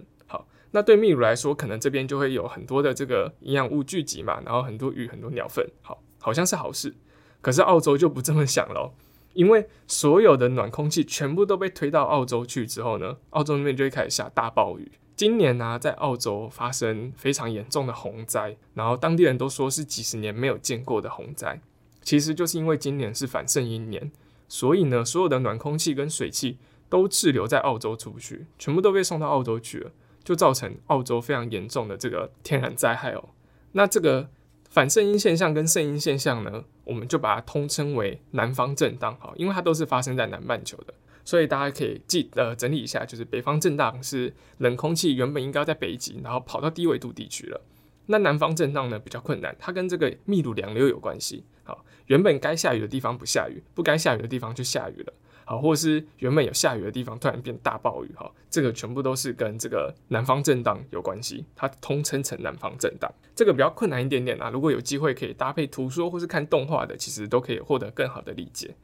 [0.70, 5.66] 那对秘鲁来说，可能这边就会有很多的这个营养物聚集嘛，然后很多鱼、很多鸟粪。
[5.82, 6.94] 好，好像是好事。
[7.40, 8.92] 可是澳洲就不这么想了，
[9.32, 14.92] 因为所有的暖空气全部都被推到澳洲去之后呢，澳洲那边就会开始下大暴雨。
[15.14, 21.60] 今年呢，在澳洲发生非常严重的洪灾，然后当地人都说是几十年没有见过的洪灾。
[22.02, 24.12] 其实就是因为今年是反圣婴年，
[24.48, 26.58] 所以呢，所有的暖空气跟水汽
[26.88, 29.90] 都滞留在澳洲出不去，全部都被送到澳洲去了，
[30.28, 33.30] 就造成澳洲非常严重的这个天然灾害哦。
[33.72, 34.28] 那这个
[34.68, 40.92] 反圣婴现象跟圣婴现象呢，我们就把它通称为南方震荡哈，因为它都是发生在南半球的。
[41.24, 47.58] 所以大家可以记呃整理一下，就是北方震荡是冷空气原本应该在北极，然后跑到低纬度地区了。
[48.04, 51.42] 那南方震荡呢比较困难，它跟这个密度凉流有关系。
[51.64, 55.12] 好，原本该下雨的地方不下雨，不该下雨的地方就下雨了。
[55.48, 58.12] 好，或是原本有下雨的地方突然变大暴雨。
[58.14, 63.10] 哈，这个全部都是跟这个南方震荡有关系，它通称成南方震荡。
[63.34, 68.74] 这个比较困难一点点啊，如果有机会可以搭配图说或是看动画的，其实都可以获得更好的理解。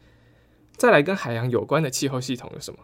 [0.72, 2.80] 再来跟海洋有关的气候系统有什么？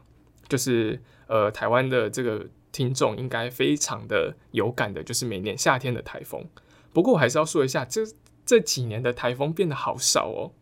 [0.47, 6.45] 就是呃，台湾的这个听众应该非常的有感的，就是每年夏天的台风。
[6.93, 8.03] 不过我还是要说一下，这
[8.45, 10.53] 这几年的台风变得好少哦，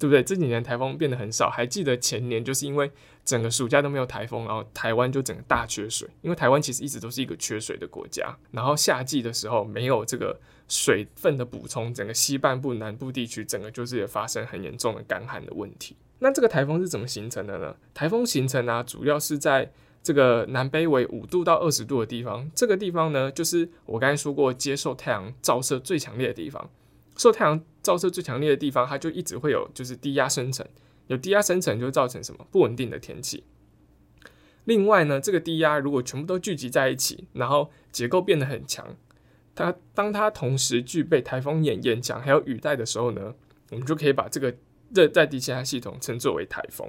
[0.00, 0.22] 对不对？
[0.22, 1.50] 这几年台风变得很少。
[1.50, 2.90] 还记得前年就是因为
[3.22, 6.08] 整个暑假都没有台风，然后台湾就整个大缺水。
[6.22, 15.94] 因为台湾其实一直都是一个缺水的国家，然后夏季的时候没有这个水分的补充，整个西半部、南部地区整个就是也发生很严重的干旱的问题。
[16.20, 17.76] 那这个台风是怎么形成的呢？
[17.92, 19.70] 台风形成啊，主要是在
[20.02, 22.50] 这个南北纬五度到二十度的地方。
[22.54, 26.70] 这个地方呢，就是我刚才说过，接受太阳照射最强烈的地方。
[27.20, 30.66] 受太阳照射最强烈的地方，它就一直会有就是低压生成。
[31.08, 33.44] 有低压生成，就造成什么不稳定的天气。
[34.64, 38.96] 另外呢，这个低压如果全部都聚集在一起，然后结构变得很强，
[39.54, 43.34] 它当它同时具备台风眼、眼墙还有雨带的时候呢，
[43.70, 44.54] 我们就可以把这个。
[44.92, 46.84] 热带低气压系统称作为台风。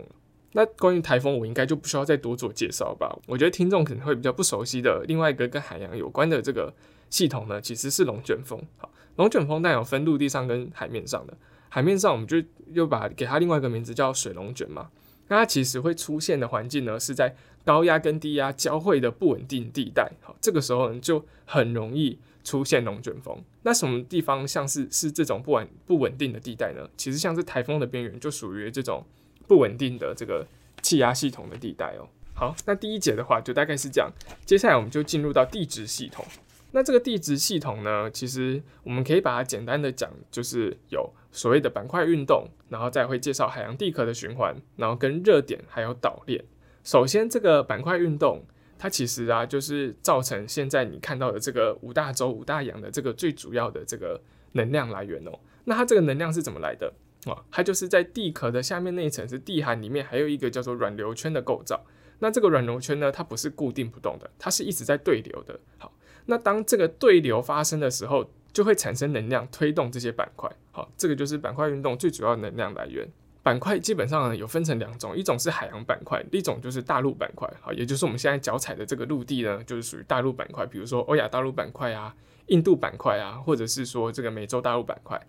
[0.53, 3.15] 那关于台风，我应该就不需要再多做介绍吧？
[3.27, 6.73] 我觉得听众可能会比较不熟悉的另外一个跟海洋有关的这个
[7.11, 8.59] 系统呢，其实是龙卷风。
[8.77, 8.91] 好，
[9.21, 11.37] 龙卷风带有分陆地上跟海面上的。
[11.69, 12.41] 海面上我们就
[12.73, 14.89] 又把给它另外一个名字叫水龙卷嘛。
[15.27, 20.11] 那它其实会出现的环境呢，是在高压跟低压交汇的不稳定地带。
[20.21, 22.19] 好，这个时候呢就很容易。
[22.43, 26.89] 出现龙卷风，那什么地方像是是这种不稳不稳定的地带呢？
[26.97, 29.05] 其实像是台风的边缘，就属于这种
[29.47, 30.43] 不稳定的这个
[30.81, 32.09] 气压系统的地带哦。
[32.33, 34.11] 好，那第一节的话就大概是这样，
[34.43, 36.25] 接下来我们就进入到地质系统。
[36.71, 46.43] 那这个地质系统呢，其实我们可以把它简单的讲，就是有所谓的板块运动，然后再会介绍海洋地壳的循环，然后跟热点还有岛链。
[46.83, 48.43] 首先这个板块运动。
[48.83, 54.19] 它其实啊，就是造成现在你看到的这个五大洲、五大洋的这个最主要的这个
[54.53, 55.39] 能量来源哦。
[55.65, 56.91] 那它这个能量是怎么来的
[57.25, 57.45] 啊？
[57.51, 61.85] 它就是在地壳的下面那一层是地函里面，还有一个叫做软流圈的构造。
[62.17, 65.59] 那这个软流圈呢，它不是固定不动的，它是一直在对流的。
[65.77, 65.93] 好，
[66.25, 70.49] 那当这个对流发生的时候，就会产生能量推动这些板块。
[70.71, 73.07] 好，这个就是板块运动最主要能量来源。
[73.43, 77.51] 板块基本上呢有分成两种，一种是海洋板块，一种就是大陆板块。
[77.59, 80.65] 好，也就是我们现在脚踩的这个陆地呢，就是属于大陆板块。
[80.65, 82.15] 比如说欧亚大陆板块啊、
[82.47, 85.19] 印度板块啊，或者是说这个美洲大陆板块。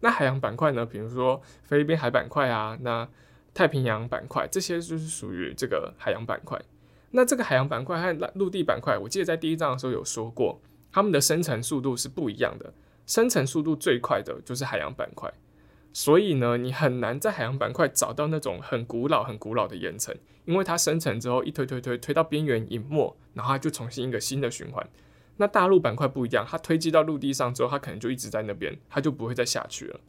[0.00, 3.08] 那海洋板块呢，比如说菲律宾海板块啊，那
[3.54, 6.60] 太平洋板块，这些就是属于这个海洋板块。
[7.16, 10.60] 那这个海洋板块和陆地板块，我记得在第一章的时候有说过，
[10.90, 12.74] 它们的生成速度是不一样的。
[13.06, 15.32] 生成速度最快的就是海洋板块。
[15.92, 20.12] 所以呢，你很难在海洋板块找到那种很古老、很古老的岩层，
[20.44, 24.84] 因为它生成之后一推推推推到边缘隐没，然后它就重新一个新的循环。
[25.36, 30.00] 那大陆板块不一样，它推击到陆地上之后，它可能就一直在那边，它就不会再下去了。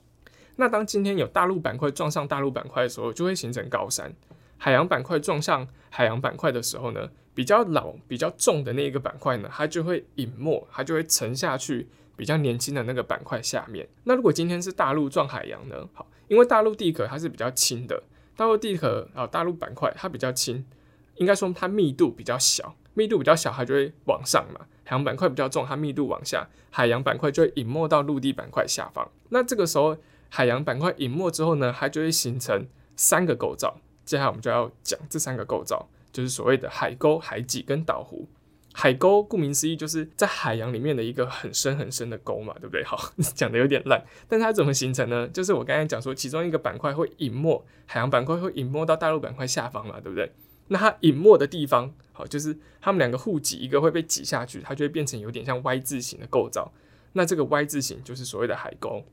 [0.56, 4.10] 那当今天有大陆板块撞上大陆板块的时候，就会形成高山；
[4.58, 11.88] 海洋板块撞上海洋板块的时候呢，比较老、比较重的那一个板块呢，它就会隐没，它就会沉下去。
[12.18, 15.86] 比较年轻的那个板块下面，那如果今天是大陆撞海洋呢？
[15.92, 18.04] 好，因为大陆地壳它是比较轻的，
[18.38, 20.66] 大陆地壳啊，大陆板块它比较轻，
[21.16, 24.62] 应该说它密度比较小，密度比较小，它就会往上嘛。
[24.86, 29.12] 海洋板块比较重，它密度往下，海洋板块就会隐没到陆地板块下方。
[29.28, 29.98] 那这个时候，
[30.30, 33.82] 海洋板块隐没之后呢，它就会形成三个构造。
[34.06, 38.28] 接下来我们就要讲这三个构造，就是所谓的海沟、海脊跟岛湖。
[38.78, 42.84] 海沟顾名思义就是在海洋里面的一个很深很深的沟嘛，对不对？
[42.84, 43.00] 好，
[43.34, 45.26] 讲的有点烂，但它怎么形成呢？
[45.30, 50.30] 就是我刚才讲说，其中一个板块会隐没，海洋板块会隐没到大陆板块下方嘛，对不对？
[50.68, 56.74] 那它隐没的地方，好，就是它们两个互挤，一个会被挤下去，它就会变成有点像 Y 字形的构造。
[57.14, 59.06] 那这个 Y 字形就是所谓的海沟。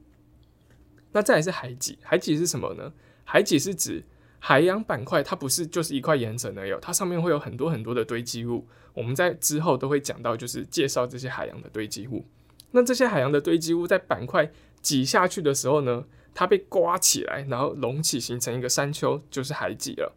[1.12, 2.92] 那再来是海脊，海脊是什么呢？
[3.22, 4.02] 海脊是指
[4.44, 8.66] 海洋板块它不是就是一块岩层而已，它上面会有很多很多的堆积物。
[8.92, 12.26] 我们在之后都会讲到，就是介绍这些海洋的堆积物。
[12.72, 20.12] 那这些海洋的堆积物在板块挤下去的时候呢，它被刮起来，然后隆起形成一个山丘，就是海脊了。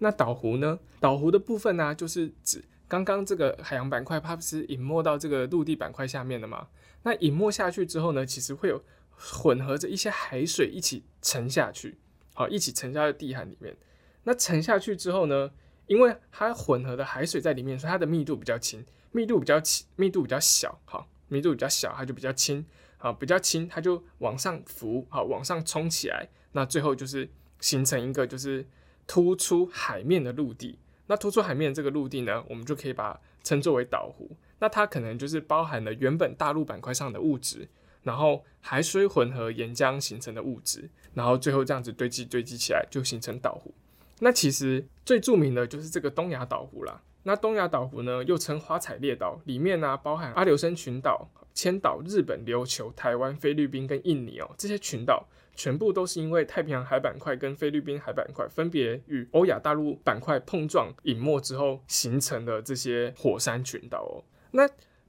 [0.00, 0.80] 那岛湖呢？
[0.98, 6.66] 岛湖的部分呢，就是指刚刚这个海洋板块，它不是隐没到这个陆地板块下面的吗？
[7.04, 8.82] 那隐没下去之后呢，其实会有
[9.16, 11.98] 混合着一些海水一起沉下去，
[12.38, 13.76] 好，一起沉下在地海里面。
[14.22, 15.50] 那沉下去之后呢，
[15.88, 22.64] 因为它混合的海水在里面，所以它的密度比较轻，密度比较轻，密度比较小，好，密度比较小，它就比较轻，
[22.96, 27.28] 好，比较轻，它就往上浮，好，往上冲起来，那最后就是
[27.58, 28.64] 形成一个就是
[29.08, 30.78] 突出海面的陆地。
[31.08, 34.30] 那突出海面这个陆地呢，我们就可以把它称作为岛湖。
[34.60, 37.68] 那它可能就是包含了原本大陆板块上的物质，
[38.04, 43.72] 然后海水混合岩浆形成的物质，然后最后这样子堆积堆积起来，就形成岛湖。
[44.20, 47.02] 那其实最著名的就是这个东亚岛湖啦。
[47.24, 64.24] 那东亚岛湖呢，又称花彩列岛，里面呢包含阿留申群岛、千岛、日本、琉球、台湾、菲律宾跟印尼哦，这些群岛全部都是因为太平洋海板块跟菲律宾海板块分别与欧亚大陆板块碰撞隐没之后形成的这些火山群岛哦。
[64.52, 64.68] 那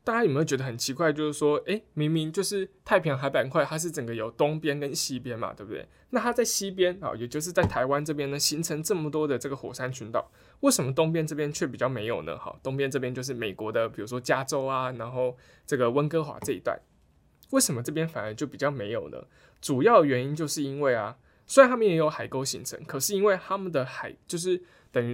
[0.10, 1.14] 大家有没有觉得很奇怪？
[1.14, 5.88] 就是说，诶，明明就是太平洋海板块，它是整个有东边跟西边嘛，对不对？
[6.10, 10.32] 那它在西边啊，也就是在台湾这边呢，形成这么多的这个火山群岛，
[10.62, 12.36] 为什么东边这边却比较没有呢？
[12.39, 15.38] 好，东边这边就是美国的，比如说加州啊，然后
[15.68, 16.80] 这个温哥华这一带，
[17.51, 19.24] 为什么这边反而就比较没有呢？
[19.62, 25.14] 主要原因就是因为啊，虽然他们也有海沟形成，可是因为他们的海就是等于，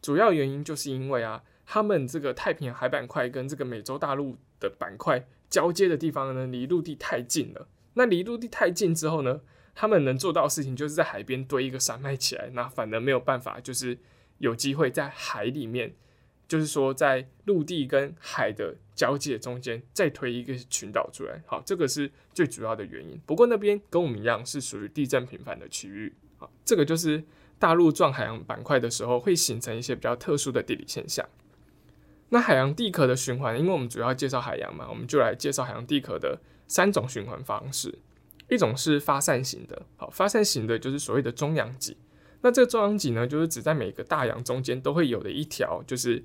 [0.00, 1.42] 主要原因就是因为啊。
[1.66, 7.68] 他们这个太平洋海板块跟这个美洲大陆的板块交接的地方呢，离陆地太近了。
[7.94, 9.40] 那离陆地太近之后呢，
[9.74, 13.98] 他们能做到的事情就是在海边堆一个山脉起来，那反而没有办法，就是
[14.38, 15.94] 有机会在海里面，
[16.46, 21.42] 就是说在陆地跟海的交界中间再推一个群岛出来。
[21.46, 23.20] 好，这个是最主要的原因。
[23.26, 26.14] 不过那边跟我们一样是属于地震频繁的区域。
[26.36, 27.24] 好，这个就是
[27.58, 31.26] 大陆撞海洋板块的时候会形成一些比较特殊的地理现象。
[32.30, 37.98] 那海洋地壳的循环，因为我们主要介绍海洋嘛，我们就来介绍海洋地壳的三种循环方式。
[38.48, 41.96] 一种是发散型的，好，发散型的就是所谓的中央脊。
[42.42, 46.24] 那这个中央脊呢，就是指在每个大洋中间都会有的一条就是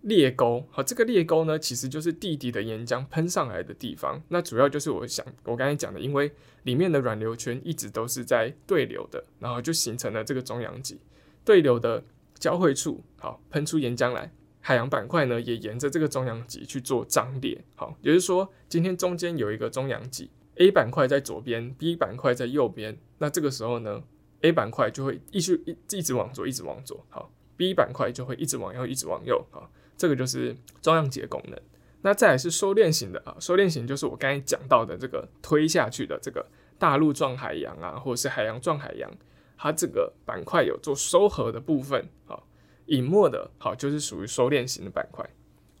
[0.00, 0.66] 裂沟。
[0.70, 4.22] 好，这个裂沟呢，其实就是地底的岩浆喷上来的地方。
[4.28, 6.32] 那主要就是我想我刚才讲的，因为
[6.62, 10.98] 里面的软流圈一直都是在对流的，然后就形成了这个中央脊
[11.44, 12.02] 对流的
[12.38, 14.32] 交汇处，好，喷出岩浆来。
[14.68, 24.02] 海洋板块呢，也沿着这个中央脊去做张裂，好，也就是说，今天中间有一个中央脊，A 板块在左边，B 板块在右边，那这个时候呢
[24.42, 31.58] ，A 板块就会一直一一直往左，一直往左，好，B 板块就会一直往右，一直往右，好，这个就是中央脊的功能。
[32.02, 36.46] 那再来是收敛型的啊，收敛型就是我刚才讲到的这个推下去的这个
[36.78, 39.10] 大陆撞海洋啊，或者是海洋撞海洋，
[39.56, 42.46] 它这个板块有做收合的部分，好。
[42.88, 45.28] 隐没的好，就是属于收敛型的板块。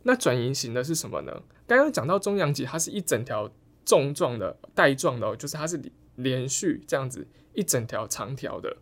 [0.04, 1.42] 那转移型的是什么呢？
[1.66, 3.50] 刚刚讲到中阳脊，它是一整条
[3.84, 5.80] 纵状的带状的，就是它是
[6.14, 8.76] 连续这样子一整条长条的。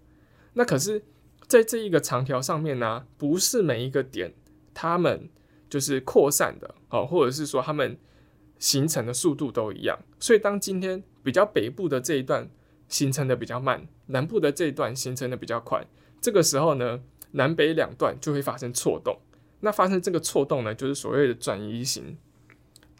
[0.53, 1.05] 那可是
[1.49, 4.35] 在这一个长条上面呢，不是每一个点
[4.75, 5.29] 它们
[5.69, 7.99] 就是扩散的，好，或者是说它们
[8.59, 9.99] 形成的速度都一样。
[10.21, 12.49] 所以当今天比较北部的这一段
[12.89, 15.87] 形成的比较慢，南部的这一段形成的比较快，
[16.21, 17.01] 这个时候呢？
[17.33, 19.19] 南北两段就会发生错动，
[19.61, 22.17] 那发生这个错动呢，就是所谓的转移型。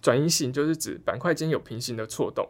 [0.01, 2.49] 转移型就是指板块间有平行的错动，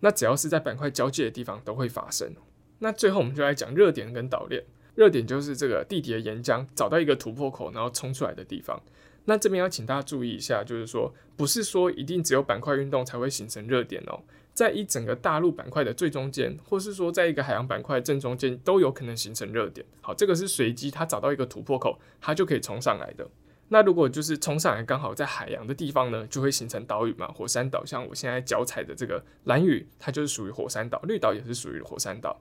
[0.00, 2.34] 那只要是在板块交界的地方都会发生。
[2.78, 4.64] 那最后我们就来讲热点跟导链。
[4.94, 8.82] 热点就是这个地底的岩浆找到一个突破口，然后冲出来的地方。
[9.26, 14.22] 那这边要请大家注意一下，就是说不是说一定只有板块运动才会形成热点哦。
[14.56, 19.86] 在一整个大陆板块的最中间，或是说在一个海洋板块正中间，都有可能形成热点。
[20.00, 23.28] 好，这个是随机，它找到一个突破口，它就可以冲上来的。
[23.68, 27.84] 那如果就是冲上来刚好在海洋的地方呢，就会形成岛屿嘛，火山岛。
[27.84, 32.40] 像我现在脚踩的这个蓝屿，它就是属于火山岛；绿岛也是属于火山岛。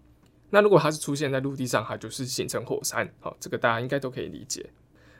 [0.51, 3.13] 那如果它是出现在陆地上，它就是形成火山。
[3.19, 4.69] 好，这个大家应该都可以理解。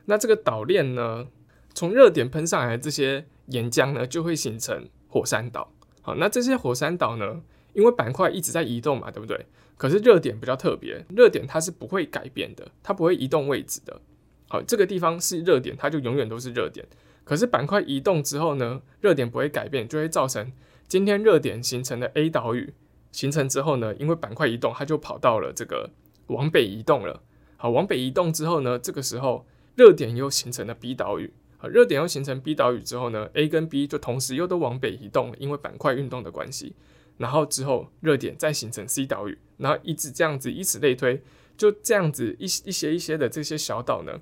[0.06, 1.28] 那这个岛链呢，
[1.74, 5.74] 从热点喷上来的这些岩浆呢，就会形成火山岛。
[6.06, 7.42] 好，那这些火山岛呢？
[7.74, 9.48] 因为板块一直在移动嘛，对不对？
[9.76, 14.00] 可是热点比较特别，热点它是不会改变的，它不会移动位置的。
[14.48, 16.86] 好，这个地方是热点，它就永远都是热点。
[17.24, 20.52] 可是板块移动之后呢，热点不会改变，就会造成
[20.88, 22.72] 今天热点形成的 A 岛屿
[23.12, 25.90] 形成之后呢，因为板块移动，它就跑到了这个
[26.28, 27.24] 往北移动了。
[27.58, 31.34] 好，往北移动之后呢，这个时候热点又形成了 B 岛屿。
[31.68, 36.76] 热点又形成 B 岛屿之后呢，A 跟 B 就同时又都往北移动，因为板块运动的关系。
[37.18, 41.22] 然后之后热点再形成 C 岛屿，然后一直这样子，以此类推，
[41.56, 44.20] 就这样子一一些一些的这些小岛呢，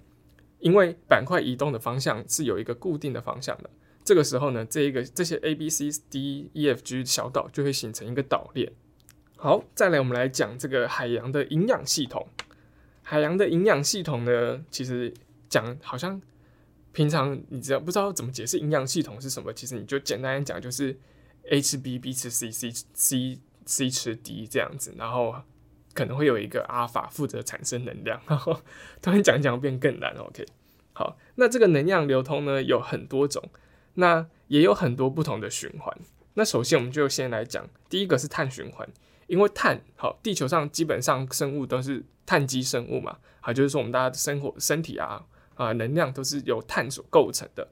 [0.59, 3.69] 因为板块移动的方向是有一个固定的方向的。
[4.03, 8.71] 这个时候呢，这一个这些 A、B、C、D、E、F、G 小岛就会形成一个岛链。
[9.37, 12.27] 好，再来我们来讲这个海洋的营养系统。
[13.01, 15.11] 海洋的营养系统呢，其实
[15.49, 16.21] 讲好像。
[16.93, 20.95] 平常你只要不知道怎么解释营养系统是什么，其实你就简单讲，就是
[21.49, 25.35] A 吃 B，B 吃 C，C，C，C 吃 D 这样子，然后
[25.95, 28.21] 可能会有一个阿法负责产生能量。
[28.27, 28.61] 然后
[29.01, 30.45] 突然讲讲变更难，OK？
[30.93, 33.49] 好，那这个能量流通呢有很多种，
[33.95, 35.97] 那也有很多不同的循环。
[36.35, 38.87] 那首先我们就先来讲第一个是碳循环，
[39.25, 45.25] 因为碳好，地球上基本上生物都是碳基生物嘛，好，就是说我们大家的生活身体啊。
[45.55, 47.69] 啊，能量都是由碳所构成的。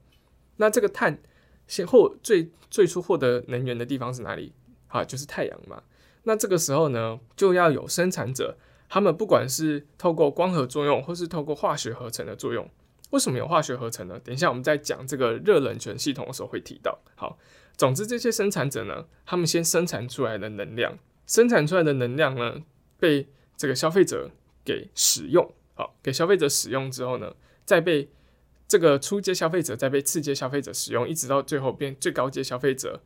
[0.58, 1.22] 那这个碳
[1.68, 4.54] 先获最最初获得能源的地方是哪里？
[4.88, 5.84] 啊，就是太阳嘛。
[6.24, 8.58] 那这个时候呢，就要有生产者，
[8.88, 12.70] 他们不管是透过光合作用，或是透过化学合成的作用。
[13.10, 14.20] 为什么有化学合成呢？
[14.24, 17.00] 等一下我们在讲这个热冷泉系统的时候会提到。
[17.16, 17.38] 好，
[17.76, 22.62] 总之这些生产者呢，他们先生产出来的能量，生产出来的能量呢，
[23.00, 23.28] 被
[23.58, 24.30] 这个消费者
[24.64, 25.52] 给使用。
[25.74, 27.34] 好，给消费者使用之后呢？
[27.72, 28.09] 再被
[28.67, 33.01] 这个初阶消费者，再被次阶消费者使用，一直到最后变最高阶消费者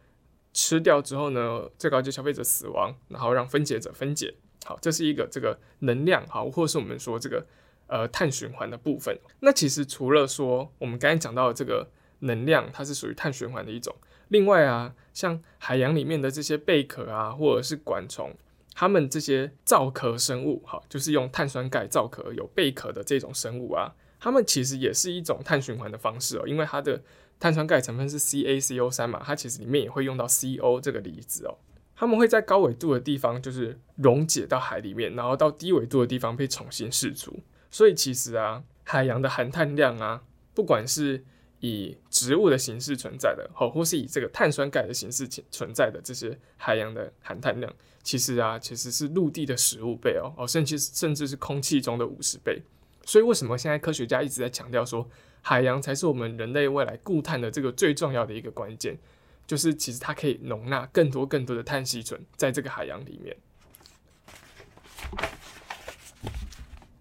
[0.53, 4.33] 吃掉之后呢，最高阶消费者死亡，然后让分解者分解。
[4.65, 7.45] 好，这是一个这个能量，好，或是我们说这个
[7.85, 9.15] 呃碳循环的部分。
[9.41, 11.91] 那其实除了说我们刚才讲到的这个
[12.21, 13.95] 能量，它是属于碳循环的一种。
[14.29, 18.35] 另外啊，像海洋里面的这些贝壳啊，或者是管虫，
[18.73, 23.93] 它们这些造壳生物，好，就是用碳酸钙造壳有贝壳的这种生物啊。
[24.25, 26.99] 它们其实也是一种碳循环的方式哦，因为它的
[27.39, 31.55] 碳酸钙成分是 CaCO 三嘛，它其实里面也会用到 CO 这个离子哦。
[31.95, 37.39] 它们会在高纬度的地方就是溶解到海里面，然后到低纬度的地方被重新释出。
[37.69, 40.23] 所以其实啊，海洋的含碳量啊，
[40.55, 41.23] 不管是
[41.59, 47.71] 以植物的形式存在的，或或是以这个碳酸钙的形式存在的这些海洋的含碳量，
[48.01, 52.63] 其实啊，其实是陆地的十五倍哦，哦，甚至甚至是空气中的五十倍。
[53.05, 55.07] 所以，为什么现在科学家一直在强调说，
[55.41, 58.97] 海洋才是我们人类未来固碳的这个最重要的一个关键？
[59.45, 63.37] 就是其实它可以容纳更多更多的碳吸存在这个海洋里面。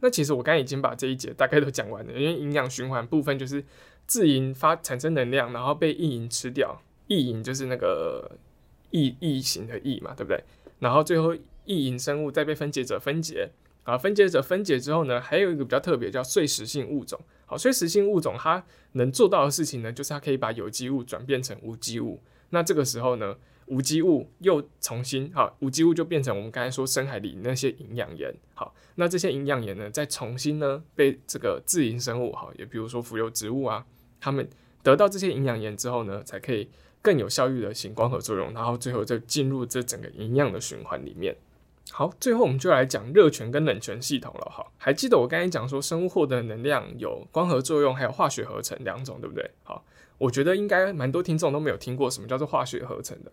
[0.01, 3.65] 那其实我刚才已经把这一节大概都讲完了，因为营养循环部分就是
[4.07, 8.37] 自营发产生能量，然后被异营吃掉，异营就是那个
[8.91, 10.45] 异异形的异嘛，对不对？
[10.81, 11.35] 然后最后
[11.65, 13.53] 异营生物再被分解者分解。
[13.85, 17.21] 啊，分解者分解之后呢，还有一个比较特别，叫碎石性物种。
[17.47, 22.21] 好，碎石性物种它能做到的事情呢，就是它可以把有机物转变成无机物。
[22.51, 28.35] 那这个时候呢，无机物又重新好，无机物就变成我们刚才说深海里那些营养盐。
[28.55, 33.85] 好，那这些营养盐呢，再重新呢被这个自营生物，好，也比如说浮游植物啊，
[34.19, 34.49] 它们
[34.83, 36.71] 得到这些营养盐之后呢，才可以
[37.03, 41.37] 更有效率的行光合作用，然后最后再进入这整个营养的循环里面。
[41.91, 44.51] 好，最后我们就来讲热泉跟冷泉系统了。
[44.51, 49.49] 哈，还记得我刚才讲说生物获得能量有光合作用，还有化学合成两种，对不对？
[49.63, 49.85] 好，
[50.19, 53.31] 我觉得应该蛮多听众都没有听过什么叫做化学合成的。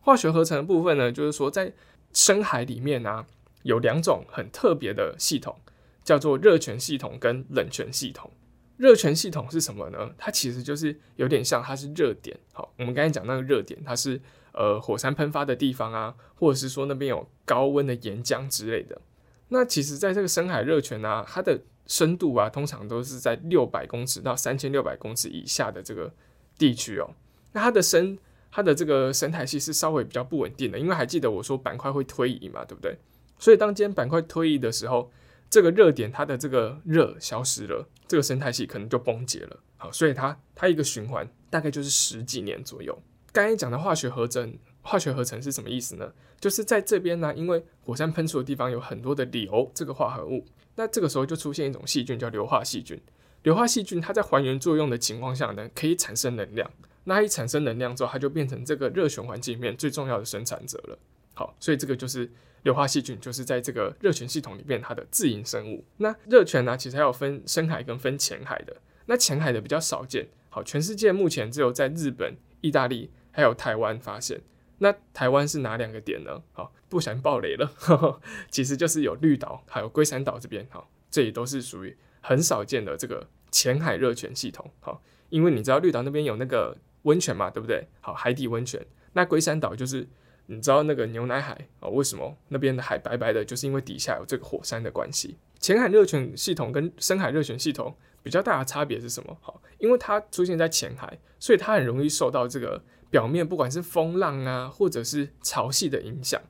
[0.00, 1.72] 化学合成的部分呢，就是说在
[2.12, 3.24] 深海里面呢，
[3.62, 5.60] 有两种很特别的系统，
[6.02, 8.32] 叫做热泉系统跟冷泉系统。
[8.78, 10.10] 热泉系统是什么呢？
[10.16, 12.36] 它其实就是有点像它是热点。
[12.52, 14.20] 好，我们刚才讲那个热点，它是。
[14.52, 19.00] 呃，火山喷发的地方啊，或者是说那边有高温的岩浆之类的。
[19.48, 26.12] 那其实，在这个深海热泉啊，它的深度啊，通常都是在六百公尺到三千六百公尺以下的这个
[26.56, 27.10] 地区哦。
[27.52, 28.16] 那它的生，
[28.50, 32.96] 它的这个生态系是稍微比较不稳定的，因为还记得我说板块会推移嘛，对不对？
[33.38, 35.10] 所以当今天板块推移的时候，
[35.48, 39.58] 这个热点它的这个热消失了，这个生态系可能就崩解了。
[39.76, 42.96] 好，所以它它一个循环大概就是十几年左右。
[43.32, 46.12] 刚才讲的化学合成，化学合成是什么意思呢？
[46.40, 53.00] 就是在这边呢，因为火山喷出的地方有很多的硫这个化合物，那这个时候就出现一种细菌叫硫化细菌。
[53.42, 56.70] 硫化细菌它在还原作用的情况下呢，可以产生能量。
[57.04, 60.98] 那一产生能量之后，它就变成这个热循环界面最重要的生产者了。
[61.34, 62.30] 好，所以这个就是
[62.62, 65.84] 硫化细菌，就是在这个热泉系统里面它的自营生物。
[65.98, 68.76] 那热泉呢，其实还有分深海跟分浅海的。
[69.06, 70.28] 那浅海的比较少见。
[70.48, 73.10] 好，全世界目前只有在日本、意大利。
[73.30, 74.40] 还有台湾发现，
[74.78, 76.42] 那台湾是哪两个点呢？
[76.52, 77.70] 好，不想爆雷了，
[78.50, 84.70] 其实就是有绿岛还有龟山岛这边，好，这也都是属于很少见的这个浅海热泉系统。
[84.80, 87.86] 好，因为你知道绿岛那边有那个温泉嘛，对不对？
[88.00, 88.84] 好，海底温泉。
[89.12, 90.08] 那龟山岛就是
[90.46, 91.88] 你知道那个牛奶海啊？
[91.88, 93.44] 为什么那边的海白白的？
[93.44, 95.36] 就是因为底下有这个火山的关系。
[95.58, 99.36] 浅海热泉系统跟深海热泉系统比较大的差别是什么？
[99.40, 106.40] 好，因为它出现在浅海，所以它很容易受到这个表面不管是风浪啊，或者是潮汐的影响。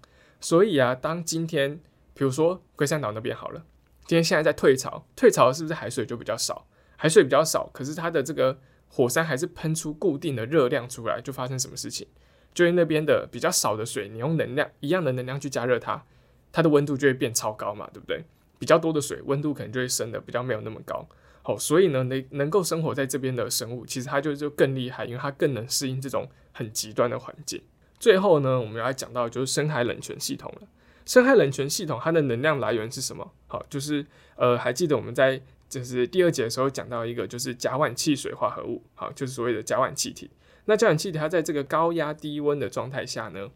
[0.41, 1.81] 所以啊，当今天
[2.15, 3.65] 比如说龟山岛那边好了，
[4.07, 6.67] 今天现在在退潮，退潮是不是海水就比较少？
[6.97, 8.59] 海水比较少，可是它的这个
[8.89, 12.07] 火山还是喷出固定的热量出来，就发生什么事情？
[12.53, 16.05] 就因那边的比较少的水，你用能量一样的能量去加热它，
[16.53, 18.25] 它的温度就会变超高嘛，对不对？
[18.59, 21.09] 比较多的水，温度可能就会升的比较没有那么高。
[21.43, 27.63] 好，所以呢，能能够生活在这边的生物，其实它就就更厉害，因为它更能适应这种很极端的环境。
[27.99, 30.69] 最后呢，我们要讲到就是深海冷泉系统了。
[31.07, 33.33] 深海冷泉系统它的能量来源是什么？
[33.47, 40.31] 好，就是呃，还记得我们在就是第二节的时候讲到一个就是甲烷气水化合物，好，就是所谓的甲烷气体。
[40.67, 43.49] 那甲烷气体它在这个高压低温的状态下呢，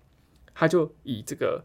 [0.55, 1.65] 它就以这个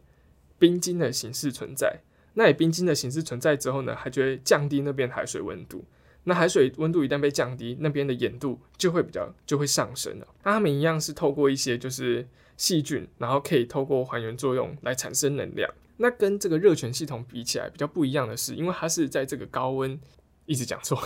[0.59, 2.01] 冰晶的形式存在。
[2.33, 5.85] 那以冰晶的形式存在之后呢，它就会降低那边海水温度。
[6.29, 10.27] 那海水温度一旦被降低，那边的盐度就会比较就会上升了。
[10.43, 12.25] 那它们一样是透过一些就是
[12.55, 15.69] 细菌，然后可以透过还原作用来产生能量。
[15.97, 19.99] 那跟这个热泉系统比起来，比较不一样的是，因为它是在这个高温，
[20.45, 20.97] 一直讲错，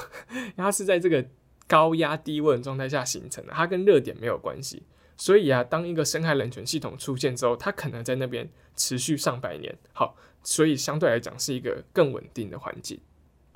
[0.56, 1.26] 它是在这个。
[1.66, 4.84] 高压低温状态下形成的，它跟热点没有关系。
[5.16, 9.74] 所以啊，当一个深海冷泉系统出现之后，它可能在那边持续上百年。
[9.94, 13.00] 好，所以相对来讲是一个更稳定的环境。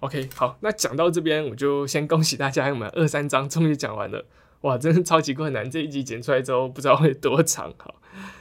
[0.01, 4.25] OK，好，那讲到这边，我就先恭喜大家，我们二三章终于讲完了。
[4.61, 5.69] 哇，真的超级困难！
[5.69, 7.73] 这一集剪出来之后，不知道会多长。
[7.77, 7.95] 好，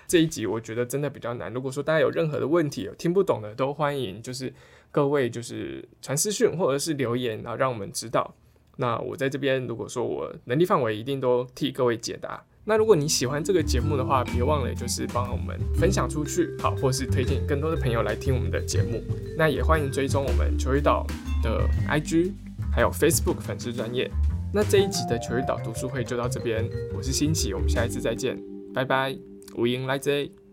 [0.07, 1.53] 这一集我觉得真的比较难。
[1.53, 4.53] 如果说大家有任何的问题，有听不懂的，都欢迎就是
[4.91, 8.35] 各位就是传私讯或者是留言，然后让我们知道。
[8.77, 12.45] 那我在这边，如果说我能力范围一定都替各位解答。
[12.69, 19.01] 那如果你喜欢这个节目的话，别忘了就是帮我们分享出去，好，或是推荐更多的朋友来听我们的节目。
[19.39, 21.07] 那也欢迎追踪我们球鱼岛
[21.45, 22.33] 的 IG，
[22.73, 24.11] 还有 Facebook 粉丝专业。
[24.53, 28.37] 那这一集的球鱼岛读书会就到这边，我是新奇，我们下一次再见，
[28.75, 29.17] 拜拜，
[29.55, 30.46] 无影来 Z。